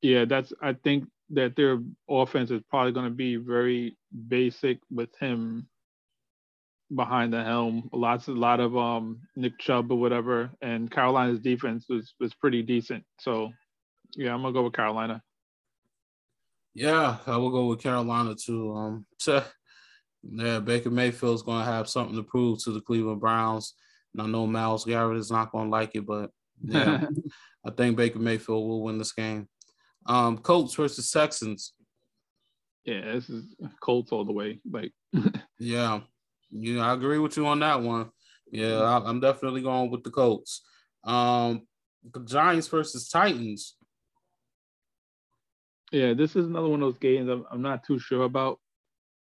yeah, 0.00 0.24
that's 0.26 0.52
I 0.62 0.74
think 0.74 1.08
that 1.30 1.56
their 1.56 1.80
offense 2.08 2.50
is 2.50 2.62
probably 2.70 2.92
going 2.92 3.06
to 3.06 3.14
be 3.14 3.36
very 3.36 3.96
basic 4.28 4.78
with 4.90 5.10
him 5.18 5.66
behind 6.94 7.32
the 7.32 7.42
helm. 7.42 7.88
Lots 7.92 8.28
a 8.28 8.32
lot 8.32 8.60
of 8.60 8.76
um 8.76 9.22
Nick 9.34 9.58
Chubb 9.58 9.90
or 9.90 9.98
whatever, 9.98 10.50
and 10.62 10.90
Carolina's 10.90 11.40
defense 11.40 11.86
was 11.88 12.14
was 12.20 12.32
pretty 12.34 12.62
decent. 12.62 13.04
So 13.18 13.50
yeah, 14.14 14.32
I'm 14.32 14.42
gonna 14.42 14.54
go 14.54 14.62
with 14.62 14.74
Carolina. 14.74 15.20
Yeah, 16.74 17.18
I 17.26 17.36
will 17.36 17.50
go 17.50 17.66
with 17.66 17.82
Carolina 17.82 18.34
too. 18.34 18.72
Um, 18.74 19.06
yeah, 20.22 20.60
Baker 20.60 20.90
Mayfield 20.90 21.34
is 21.34 21.42
going 21.42 21.64
to 21.64 21.70
have 21.70 21.88
something 21.88 22.16
to 22.16 22.22
prove 22.22 22.62
to 22.64 22.70
the 22.70 22.80
Cleveland 22.80 23.20
Browns. 23.20 23.74
And 24.14 24.22
I 24.22 24.26
know 24.26 24.46
Myles 24.46 24.84
Garrett 24.84 25.18
is 25.18 25.30
not 25.30 25.52
going 25.52 25.66
to 25.66 25.70
like 25.70 25.94
it, 25.94 26.06
but 26.06 26.30
yeah, 26.62 27.06
I 27.66 27.70
think 27.70 27.96
Baker 27.96 28.18
Mayfield 28.18 28.66
will 28.66 28.82
win 28.82 28.98
this 28.98 29.12
game. 29.12 29.48
Um, 30.06 30.38
Colts 30.38 30.74
versus 30.74 31.10
Texans. 31.10 31.74
Yeah, 32.84 33.12
this 33.12 33.30
is 33.30 33.54
Colts 33.80 34.12
all 34.12 34.24
the 34.24 34.32
way. 34.32 34.60
Like, 34.68 34.92
yeah, 35.58 36.00
you 36.50 36.76
know, 36.76 36.82
I 36.82 36.94
agree 36.94 37.18
with 37.18 37.36
you 37.36 37.46
on 37.46 37.60
that 37.60 37.80
one. 37.80 38.10
Yeah, 38.50 38.80
I, 38.80 39.08
am 39.08 39.20
definitely 39.20 39.62
going 39.62 39.90
with 39.90 40.02
the 40.02 40.10
Colts. 40.10 40.62
Um, 41.04 41.66
Giants 42.24 42.68
versus 42.68 43.08
Titans. 43.08 43.76
Yeah, 45.92 46.14
this 46.14 46.36
is 46.36 46.46
another 46.46 46.68
one 46.68 46.82
of 46.82 46.92
those 46.92 46.98
games 46.98 47.28
I'm, 47.28 47.44
I'm 47.50 47.62
not 47.62 47.84
too 47.84 47.98
sure 47.98 48.22
about 48.22 48.58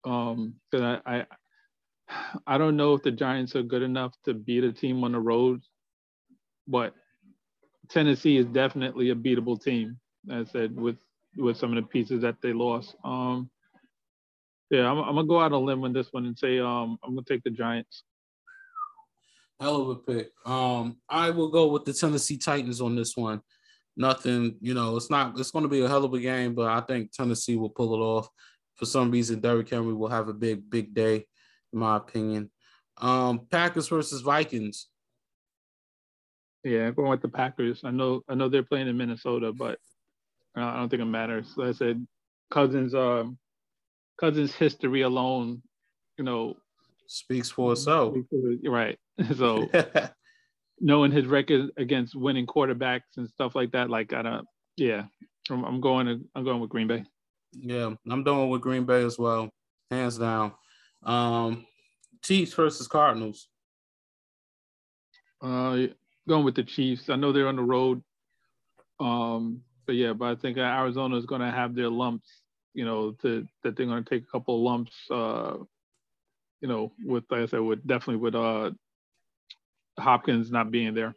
um, 0.05 0.55
because 0.69 0.99
I, 1.05 1.15
I 1.17 1.25
I 2.45 2.57
don't 2.57 2.77
know 2.77 2.93
if 2.93 3.01
the 3.01 3.11
Giants 3.11 3.55
are 3.55 3.63
good 3.63 3.81
enough 3.81 4.13
to 4.25 4.33
beat 4.33 4.63
a 4.63 4.71
team 4.71 5.03
on 5.03 5.13
the 5.13 5.19
road, 5.19 5.61
but 6.67 6.93
Tennessee 7.89 8.37
is 8.37 8.45
definitely 8.45 9.09
a 9.09 9.15
beatable 9.15 9.61
team. 9.61 9.99
As 10.29 10.49
I 10.49 10.51
said, 10.51 10.75
with 10.79 10.97
with 11.37 11.57
some 11.57 11.75
of 11.75 11.83
the 11.83 11.89
pieces 11.89 12.21
that 12.21 12.35
they 12.41 12.53
lost. 12.53 12.95
Um, 13.03 13.49
yeah, 14.69 14.89
I'm, 14.89 14.99
I'm, 14.99 15.15
gonna 15.15 15.27
go 15.27 15.39
out 15.39 15.53
on 15.53 15.53
a 15.53 15.59
limb 15.59 15.83
on 15.83 15.93
this 15.93 16.09
one 16.11 16.25
and 16.25 16.37
say 16.37 16.59
um, 16.59 16.97
I'm 17.03 17.15
gonna 17.15 17.25
take 17.27 17.43
the 17.43 17.49
Giants. 17.49 18.03
Hell 19.59 19.81
of 19.81 19.89
a 19.89 19.95
pick. 19.95 20.31
Um, 20.45 20.97
I 21.09 21.31
will 21.31 21.49
go 21.49 21.67
with 21.67 21.85
the 21.85 21.93
Tennessee 21.93 22.37
Titans 22.37 22.81
on 22.81 22.95
this 22.95 23.15
one. 23.15 23.41
Nothing, 23.95 24.55
you 24.59 24.73
know, 24.73 24.97
it's 24.97 25.09
not. 25.09 25.39
It's 25.39 25.51
going 25.51 25.63
to 25.63 25.69
be 25.69 25.81
a 25.81 25.87
hell 25.87 26.03
of 26.03 26.13
a 26.13 26.19
game, 26.19 26.55
but 26.55 26.67
I 26.67 26.81
think 26.81 27.11
Tennessee 27.11 27.57
will 27.57 27.69
pull 27.69 27.93
it 27.93 27.99
off 27.99 28.27
for 28.75 28.85
some 28.85 29.11
reason, 29.11 29.39
Derrick 29.39 29.69
Henry 29.69 29.93
will 29.93 30.09
have 30.09 30.27
a 30.27 30.33
big, 30.33 30.69
big 30.69 30.93
day, 30.93 31.25
in 31.71 31.79
my 31.79 31.97
opinion. 31.97 32.49
Um, 32.97 33.47
Packers 33.51 33.87
versus 33.87 34.21
Vikings. 34.21 34.87
Yeah, 36.63 36.91
going 36.91 37.09
with 37.09 37.21
the 37.21 37.29
Packers. 37.29 37.81
I 37.83 37.91
know, 37.91 38.21
I 38.27 38.35
know 38.35 38.49
they're 38.49 38.63
playing 38.63 38.87
in 38.87 38.97
Minnesota, 38.97 39.51
but 39.51 39.79
I 40.55 40.77
don't 40.77 40.89
think 40.89 41.01
it 41.01 41.05
matters. 41.05 41.53
Like 41.55 41.69
I 41.69 41.71
said, 41.73 42.07
Cousins, 42.51 42.95
um, 42.95 43.37
Cousins' 44.19 44.55
history 44.55 45.01
alone, 45.01 45.61
you 46.17 46.23
know, 46.23 46.55
speaks 47.07 47.49
for 47.49 47.73
itself. 47.73 48.15
Right. 48.63 48.97
So 49.37 49.69
knowing 50.83 51.11
his 51.13 51.25
record 51.25 51.71
against 51.77 52.13
winning 52.13 52.45
quarterbacks 52.45 53.15
and 53.15 53.27
stuff 53.29 53.55
like 53.55 53.71
that, 53.71 53.89
like 53.89 54.11
I 54.11 54.21
don't, 54.21 54.45
yeah, 54.75 55.05
I'm, 55.49 55.63
I'm 55.63 55.81
going. 55.81 56.07
To, 56.07 56.19
I'm 56.35 56.43
going 56.43 56.59
with 56.59 56.69
Green 56.69 56.87
Bay. 56.87 57.05
Yeah, 57.53 57.93
I'm 58.09 58.23
going 58.23 58.49
with 58.49 58.61
Green 58.61 58.83
Bay 58.83 59.03
as 59.03 59.17
well, 59.17 59.49
hands 59.89 60.17
down. 60.17 60.53
Um, 61.03 61.65
Chiefs 62.21 62.53
versus 62.53 62.87
Cardinals. 62.87 63.47
Uh, 65.41 65.87
going 66.27 66.43
with 66.43 66.55
the 66.55 66.63
Chiefs. 66.63 67.09
I 67.09 67.15
know 67.15 67.31
they're 67.31 67.47
on 67.47 67.55
the 67.55 67.63
road. 67.63 68.03
Um, 68.99 69.61
but 69.85 69.95
yeah, 69.95 70.13
but 70.13 70.25
I 70.25 70.35
think 70.35 70.57
Arizona 70.57 71.15
is 71.17 71.25
going 71.25 71.41
to 71.41 71.51
have 71.51 71.75
their 71.75 71.89
lumps. 71.89 72.29
You 72.73 72.85
know, 72.85 73.11
to 73.21 73.47
that 73.63 73.77
they're 73.77 73.85
going 73.85 74.03
to 74.03 74.09
take 74.09 74.23
a 74.23 74.31
couple 74.31 74.55
of 74.55 74.61
lumps. 74.61 74.93
Uh, 75.09 75.57
you 76.59 76.67
know, 76.67 76.91
with 77.05 77.23
like 77.29 77.41
I 77.41 77.45
said, 77.45 77.61
with 77.61 77.85
definitely 77.87 78.17
with 78.17 78.35
uh 78.35 78.71
Hopkins 79.99 80.51
not 80.51 80.71
being 80.71 80.93
there. 80.93 81.15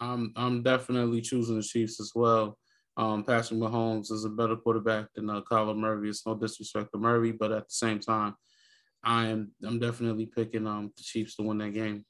I'm 0.00 0.32
I'm 0.36 0.62
definitely 0.62 1.20
choosing 1.20 1.56
the 1.56 1.62
Chiefs 1.62 2.00
as 2.00 2.12
well. 2.14 2.58
Um, 2.96 3.24
Patrick 3.24 3.58
Mahomes 3.58 4.12
is 4.12 4.24
a 4.24 4.28
better 4.28 4.56
quarterback 4.56 5.06
than 5.14 5.30
uh, 5.30 5.40
Kyler 5.50 5.76
Murray. 5.76 6.10
It's 6.10 6.26
no 6.26 6.34
disrespect 6.34 6.90
to 6.92 6.98
Murray, 6.98 7.32
but 7.32 7.52
at 7.52 7.68
the 7.68 7.74
same 7.74 8.00
time, 8.00 8.34
I 9.02 9.28
am 9.28 9.52
I'm 9.64 9.78
definitely 9.78 10.26
picking 10.26 10.66
um 10.66 10.92
the 10.96 11.02
Chiefs 11.02 11.36
to 11.36 11.42
win 11.42 11.58
that 11.58 11.72
game. 11.72 12.04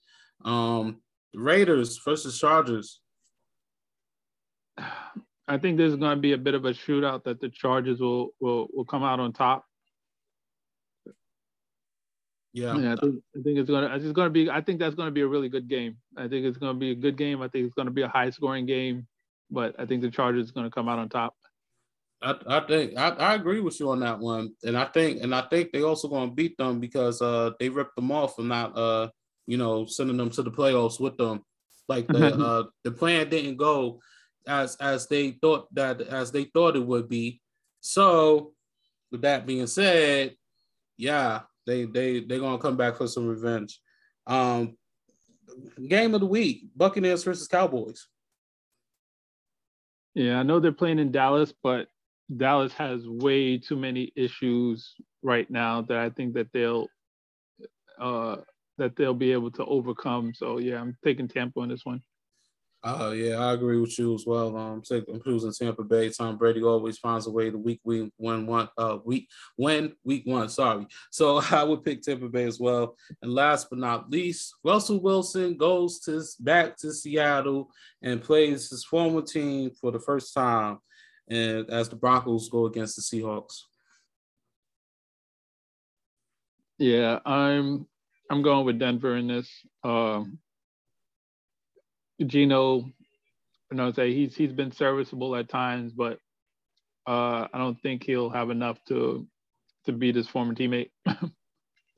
Um, 0.44 1.02
Raiders 1.34 2.00
versus 2.04 2.38
Chargers. 2.38 3.00
I 5.48 5.58
think 5.58 5.76
there's 5.76 5.96
going 5.96 6.16
to 6.16 6.20
be 6.20 6.32
a 6.32 6.38
bit 6.38 6.54
of 6.54 6.64
a 6.64 6.70
shootout 6.70 7.24
that 7.24 7.40
the 7.40 7.48
Chargers 7.48 8.00
will 8.00 8.30
will 8.40 8.68
will 8.72 8.84
come 8.84 9.02
out 9.02 9.20
on 9.20 9.32
top. 9.32 9.64
Yeah, 12.52 12.76
yeah 12.76 12.92
I 12.92 12.96
think 12.96 13.22
I 13.36 13.42
think 13.42 13.58
it's 13.58 13.70
gonna 13.70 13.94
it's 13.94 14.12
gonna 14.12 14.30
be 14.30 14.50
I 14.50 14.60
think 14.60 14.78
that's 14.78 14.94
gonna 14.94 15.10
be 15.10 15.22
a 15.22 15.26
really 15.26 15.48
good 15.48 15.68
game. 15.68 15.96
I 16.16 16.28
think 16.28 16.44
it's 16.44 16.58
gonna 16.58 16.78
be 16.78 16.90
a 16.90 16.94
good 16.94 17.16
game. 17.16 17.40
I 17.40 17.48
think 17.48 17.66
it's 17.66 17.74
gonna 17.74 17.90
be 17.90 18.02
a 18.02 18.08
high 18.08 18.30
scoring 18.30 18.66
game, 18.66 19.06
but 19.50 19.74
I 19.78 19.86
think 19.86 20.02
the 20.02 20.10
Chargers 20.10 20.46
is 20.46 20.50
gonna 20.50 20.70
come 20.70 20.88
out 20.88 20.98
on 20.98 21.08
top. 21.08 21.34
I, 22.22 22.36
I 22.46 22.60
think 22.60 22.98
I, 22.98 23.08
I 23.08 23.34
agree 23.34 23.60
with 23.60 23.80
you 23.80 23.90
on 23.90 24.00
that 24.00 24.18
one, 24.18 24.52
and 24.64 24.76
I 24.76 24.84
think 24.84 25.22
and 25.22 25.34
I 25.34 25.42
think 25.42 25.72
they 25.72 25.82
also 25.82 26.08
gonna 26.08 26.30
beat 26.30 26.56
them 26.58 26.78
because 26.78 27.22
uh 27.22 27.52
they 27.58 27.70
ripped 27.70 27.96
them 27.96 28.12
off 28.12 28.38
and 28.38 28.48
not 28.48 28.76
uh 28.76 29.08
you 29.46 29.56
know 29.56 29.86
sending 29.86 30.18
them 30.18 30.30
to 30.30 30.42
the 30.42 30.50
playoffs 30.50 31.00
with 31.00 31.16
them. 31.16 31.42
Like 31.88 32.06
the 32.06 32.34
uh 32.34 32.64
the 32.84 32.92
plan 32.92 33.30
didn't 33.30 33.56
go 33.56 34.00
as 34.46 34.76
as 34.76 35.08
they 35.08 35.32
thought 35.32 35.74
that 35.74 36.02
as 36.02 36.32
they 36.32 36.44
thought 36.44 36.76
it 36.76 36.86
would 36.86 37.08
be. 37.08 37.40
So 37.80 38.52
with 39.10 39.22
that 39.22 39.46
being 39.46 39.66
said, 39.66 40.36
yeah, 40.98 41.40
they 41.66 41.84
they 41.84 42.20
they're 42.20 42.40
gonna 42.40 42.58
come 42.58 42.76
back 42.76 42.96
for 42.96 43.06
some 43.06 43.26
revenge. 43.26 43.80
Um, 44.26 44.76
game 45.88 46.14
of 46.14 46.20
the 46.20 46.26
week: 46.26 46.64
Buccaneers 46.76 47.24
versus 47.24 47.48
Cowboys. 47.48 48.06
Yeah, 50.14 50.38
I 50.38 50.42
know 50.42 50.60
they're 50.60 50.72
playing 50.72 50.98
in 50.98 51.10
Dallas, 51.10 51.54
but 51.62 51.88
Dallas 52.36 52.72
has 52.74 53.06
way 53.06 53.58
too 53.58 53.76
many 53.76 54.12
issues 54.14 54.94
right 55.22 55.50
now 55.50 55.82
that 55.82 55.98
I 55.98 56.10
think 56.10 56.34
that 56.34 56.48
they'll 56.52 56.88
uh, 57.98 58.36
that 58.78 58.96
they'll 58.96 59.14
be 59.14 59.32
able 59.32 59.50
to 59.52 59.64
overcome. 59.64 60.32
So 60.34 60.58
yeah, 60.58 60.80
I'm 60.80 60.96
taking 61.04 61.28
Tampa 61.28 61.60
on 61.60 61.68
this 61.68 61.84
one. 61.84 62.02
Uh, 62.84 63.12
yeah, 63.14 63.36
I 63.36 63.52
agree 63.52 63.80
with 63.80 63.96
you 63.96 64.12
as 64.12 64.26
well. 64.26 64.56
Um, 64.56 64.82
I'm 64.90 65.22
choosing 65.22 65.52
Tampa 65.52 65.84
Bay. 65.84 66.10
Tom 66.10 66.36
Brady 66.36 66.64
always 66.64 66.98
finds 66.98 67.28
a 67.28 67.30
way 67.30 67.48
to 67.48 67.56
week 67.56 67.80
week 67.84 68.12
win 68.18 68.44
one 68.44 68.68
uh 68.76 68.98
week 69.04 69.28
win 69.56 69.92
week 70.02 70.24
one. 70.26 70.48
Sorry, 70.48 70.86
so 71.10 71.40
I 71.52 71.62
would 71.62 71.84
pick 71.84 72.02
Tampa 72.02 72.28
Bay 72.28 72.42
as 72.42 72.58
well. 72.58 72.96
And 73.22 73.32
last 73.32 73.70
but 73.70 73.78
not 73.78 74.10
least, 74.10 74.56
Russell 74.64 75.00
Wilson 75.00 75.56
goes 75.56 76.00
to 76.00 76.22
back 76.40 76.76
to 76.78 76.92
Seattle 76.92 77.70
and 78.02 78.20
plays 78.20 78.70
his 78.70 78.84
former 78.84 79.22
team 79.22 79.70
for 79.80 79.92
the 79.92 80.00
first 80.00 80.34
time, 80.34 80.78
and 81.30 81.70
as 81.70 81.88
the 81.88 81.94
Broncos 81.94 82.48
go 82.48 82.66
against 82.66 82.96
the 82.96 83.02
Seahawks. 83.02 83.60
Yeah, 86.78 87.20
I'm 87.24 87.86
I'm 88.28 88.42
going 88.42 88.66
with 88.66 88.80
Denver 88.80 89.16
in 89.16 89.28
this. 89.28 89.48
Um, 89.84 90.40
Geno, 92.24 92.84
you 93.70 93.76
know, 93.76 93.92
say 93.92 94.14
he's 94.14 94.36
he's 94.36 94.52
been 94.52 94.72
serviceable 94.72 95.36
at 95.36 95.48
times, 95.48 95.92
but 95.92 96.18
uh, 97.06 97.48
I 97.52 97.58
don't 97.58 97.80
think 97.80 98.04
he'll 98.04 98.30
have 98.30 98.50
enough 98.50 98.78
to 98.88 99.26
to 99.86 99.92
beat 99.92 100.14
his 100.14 100.28
former 100.28 100.54
teammate. 100.54 100.90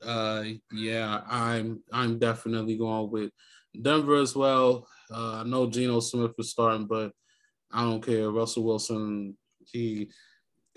uh, 0.05 0.43
yeah, 0.71 1.21
I'm 1.29 1.83
I'm 1.91 2.17
definitely 2.19 2.77
going 2.77 3.11
with 3.11 3.31
Denver 3.79 4.15
as 4.15 4.35
well. 4.35 4.87
Uh, 5.13 5.41
I 5.41 5.43
know 5.43 5.69
Geno 5.69 5.99
Smith 5.99 6.31
is 6.39 6.51
starting, 6.51 6.87
but 6.87 7.11
I 7.71 7.83
don't 7.83 8.03
care. 8.03 8.31
Russell 8.31 8.63
Wilson, 8.63 9.37
he, 9.65 10.09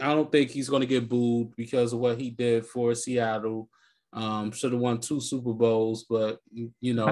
I 0.00 0.14
don't 0.14 0.30
think 0.30 0.50
he's 0.50 0.68
going 0.68 0.80
to 0.80 0.87
get 0.87 1.08
booed 1.08 1.54
because 1.56 1.92
of 1.92 2.00
what 2.00 2.20
he 2.20 2.30
did 2.30 2.66
for 2.66 2.94
Seattle. 2.94 3.68
Um, 4.12 4.52
should 4.52 4.72
have 4.72 4.80
won 4.80 5.00
two 5.00 5.20
Super 5.20 5.52
Bowls, 5.52 6.06
but 6.08 6.40
you 6.52 6.94
know, 6.94 7.06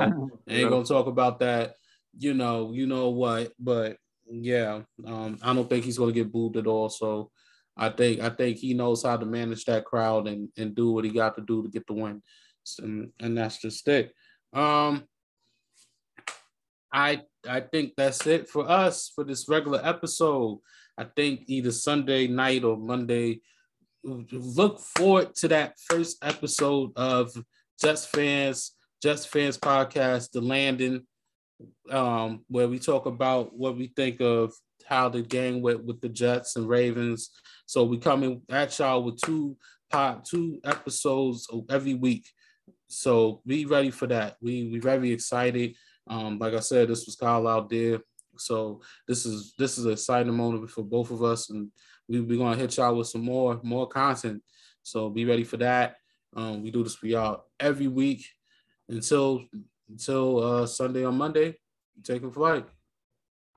ain't 0.49 0.71
gonna 0.71 0.85
talk 0.85 1.07
about 1.07 1.41
that 1.41 1.75
you 2.19 2.35
know, 2.35 2.73
you 2.73 2.87
know 2.87 3.11
what, 3.11 3.53
but 3.59 3.97
yeah, 4.29 4.83
um, 5.07 5.39
I 5.43 5.55
don't 5.55 5.69
think 5.69 5.85
he's 5.85 5.99
going 5.99 6.13
to 6.15 6.21
get 6.21 6.33
booed 6.33 6.57
at 6.57 6.67
all. 6.67 6.89
So 6.89 7.31
I 7.77 7.91
think 7.91 8.21
I 8.21 8.31
think 8.31 8.57
he 8.59 8.75
knows 8.75 9.03
how 9.03 9.17
to 9.17 9.27
manage 9.27 9.65
that 9.67 9.85
crowd 9.85 10.27
and 10.29 10.49
and 10.57 10.75
do 10.75 10.93
what 10.93 11.05
he 11.05 11.11
got 11.11 11.37
to 11.37 11.43
do 11.43 11.63
to 11.63 11.69
get 11.69 11.87
the 11.87 11.93
win, 11.93 12.23
and 12.79 13.13
and 13.21 13.37
that's 13.37 13.59
just 13.59 13.87
it. 13.89 14.13
Um, 14.53 15.05
I 16.93 17.23
I 17.49 17.61
think 17.61 17.93
that's 17.97 18.27
it 18.27 18.49
for 18.49 18.69
us 18.69 19.13
for 19.15 19.25
this 19.25 19.49
regular 19.49 19.81
episode. 19.85 20.61
I 20.99 21.05
think 21.05 21.43
either 21.47 21.71
Sunday 21.73 22.27
night 22.27 22.65
or 22.65 22.77
Monday. 22.77 23.41
Look 24.05 24.79
forward 24.79 25.35
to 25.37 25.49
that 25.49 25.75
first 25.81 26.25
episode 26.25 26.93
of 26.95 27.33
Jets 27.81 28.07
Fans, 28.07 28.73
Jets 29.03 29.27
Fans 29.27 29.59
podcast, 29.59 30.31
The 30.31 30.41
Landing 30.41 31.05
um, 31.91 32.45
where 32.49 32.69
we 32.69 32.79
talk 32.79 33.07
about 33.07 33.57
what 33.57 33.77
we 33.77 33.93
think 33.97 34.21
of 34.21 34.53
how 34.85 35.09
the 35.09 35.23
game 35.23 35.63
went 35.63 35.85
with 35.85 36.01
the 36.01 36.09
Jets 36.09 36.57
and 36.57 36.69
Ravens. 36.69 37.31
So 37.67 37.85
we 37.85 37.99
coming 37.99 38.43
at 38.51 38.79
y'all 38.79 39.03
with 39.03 39.21
two 39.21 39.57
pot 39.91 40.25
two 40.25 40.61
episodes 40.65 41.49
every 41.71 41.95
week. 41.95 42.27
So 42.89 43.43
be 43.47 43.67
ready 43.67 43.91
for 43.91 44.07
that. 44.09 44.37
We 44.41 44.69
we 44.69 44.79
very 44.79 45.13
excited. 45.13 45.75
Um, 46.09 46.39
like 46.39 46.55
I 46.55 46.61
said, 46.61 46.89
this 46.89 47.07
was 47.07 47.17
Kyle 47.17 47.49
out 47.49 47.69
there. 47.69 48.01
So 48.39 48.81
this 49.09 49.27
is 49.27 49.55
this 49.59 49.79
is 49.79 49.87
an 49.87 49.93
exciting 49.93 50.35
moment 50.35 50.71
for 50.71 50.85
both 50.85 51.11
of 51.11 51.23
us, 51.23 51.51
and 51.51 51.71
we, 52.09 52.21
we're 52.21 52.39
gonna 52.39 52.57
hit 52.57 52.77
y'all 52.77 52.95
with 52.95 53.09
some 53.09 53.25
more 53.25 53.61
more 53.63 53.89
content. 53.89 54.43
So 54.83 55.11
be 55.11 55.25
ready 55.25 55.45
for 55.45 55.57
that. 55.59 55.97
Um, 56.37 56.63
we 56.63 56.71
do 56.71 56.85
this 56.85 56.95
for 56.95 57.07
y'all 57.07 57.47
every 57.59 57.89
week 57.89 58.25
until 58.89 59.45
until 59.89 60.43
uh, 60.43 60.67
Sunday 60.67 61.05
or 61.05 61.13
Monday, 61.13 61.57
taking 62.03 62.31
flight. 62.31 62.67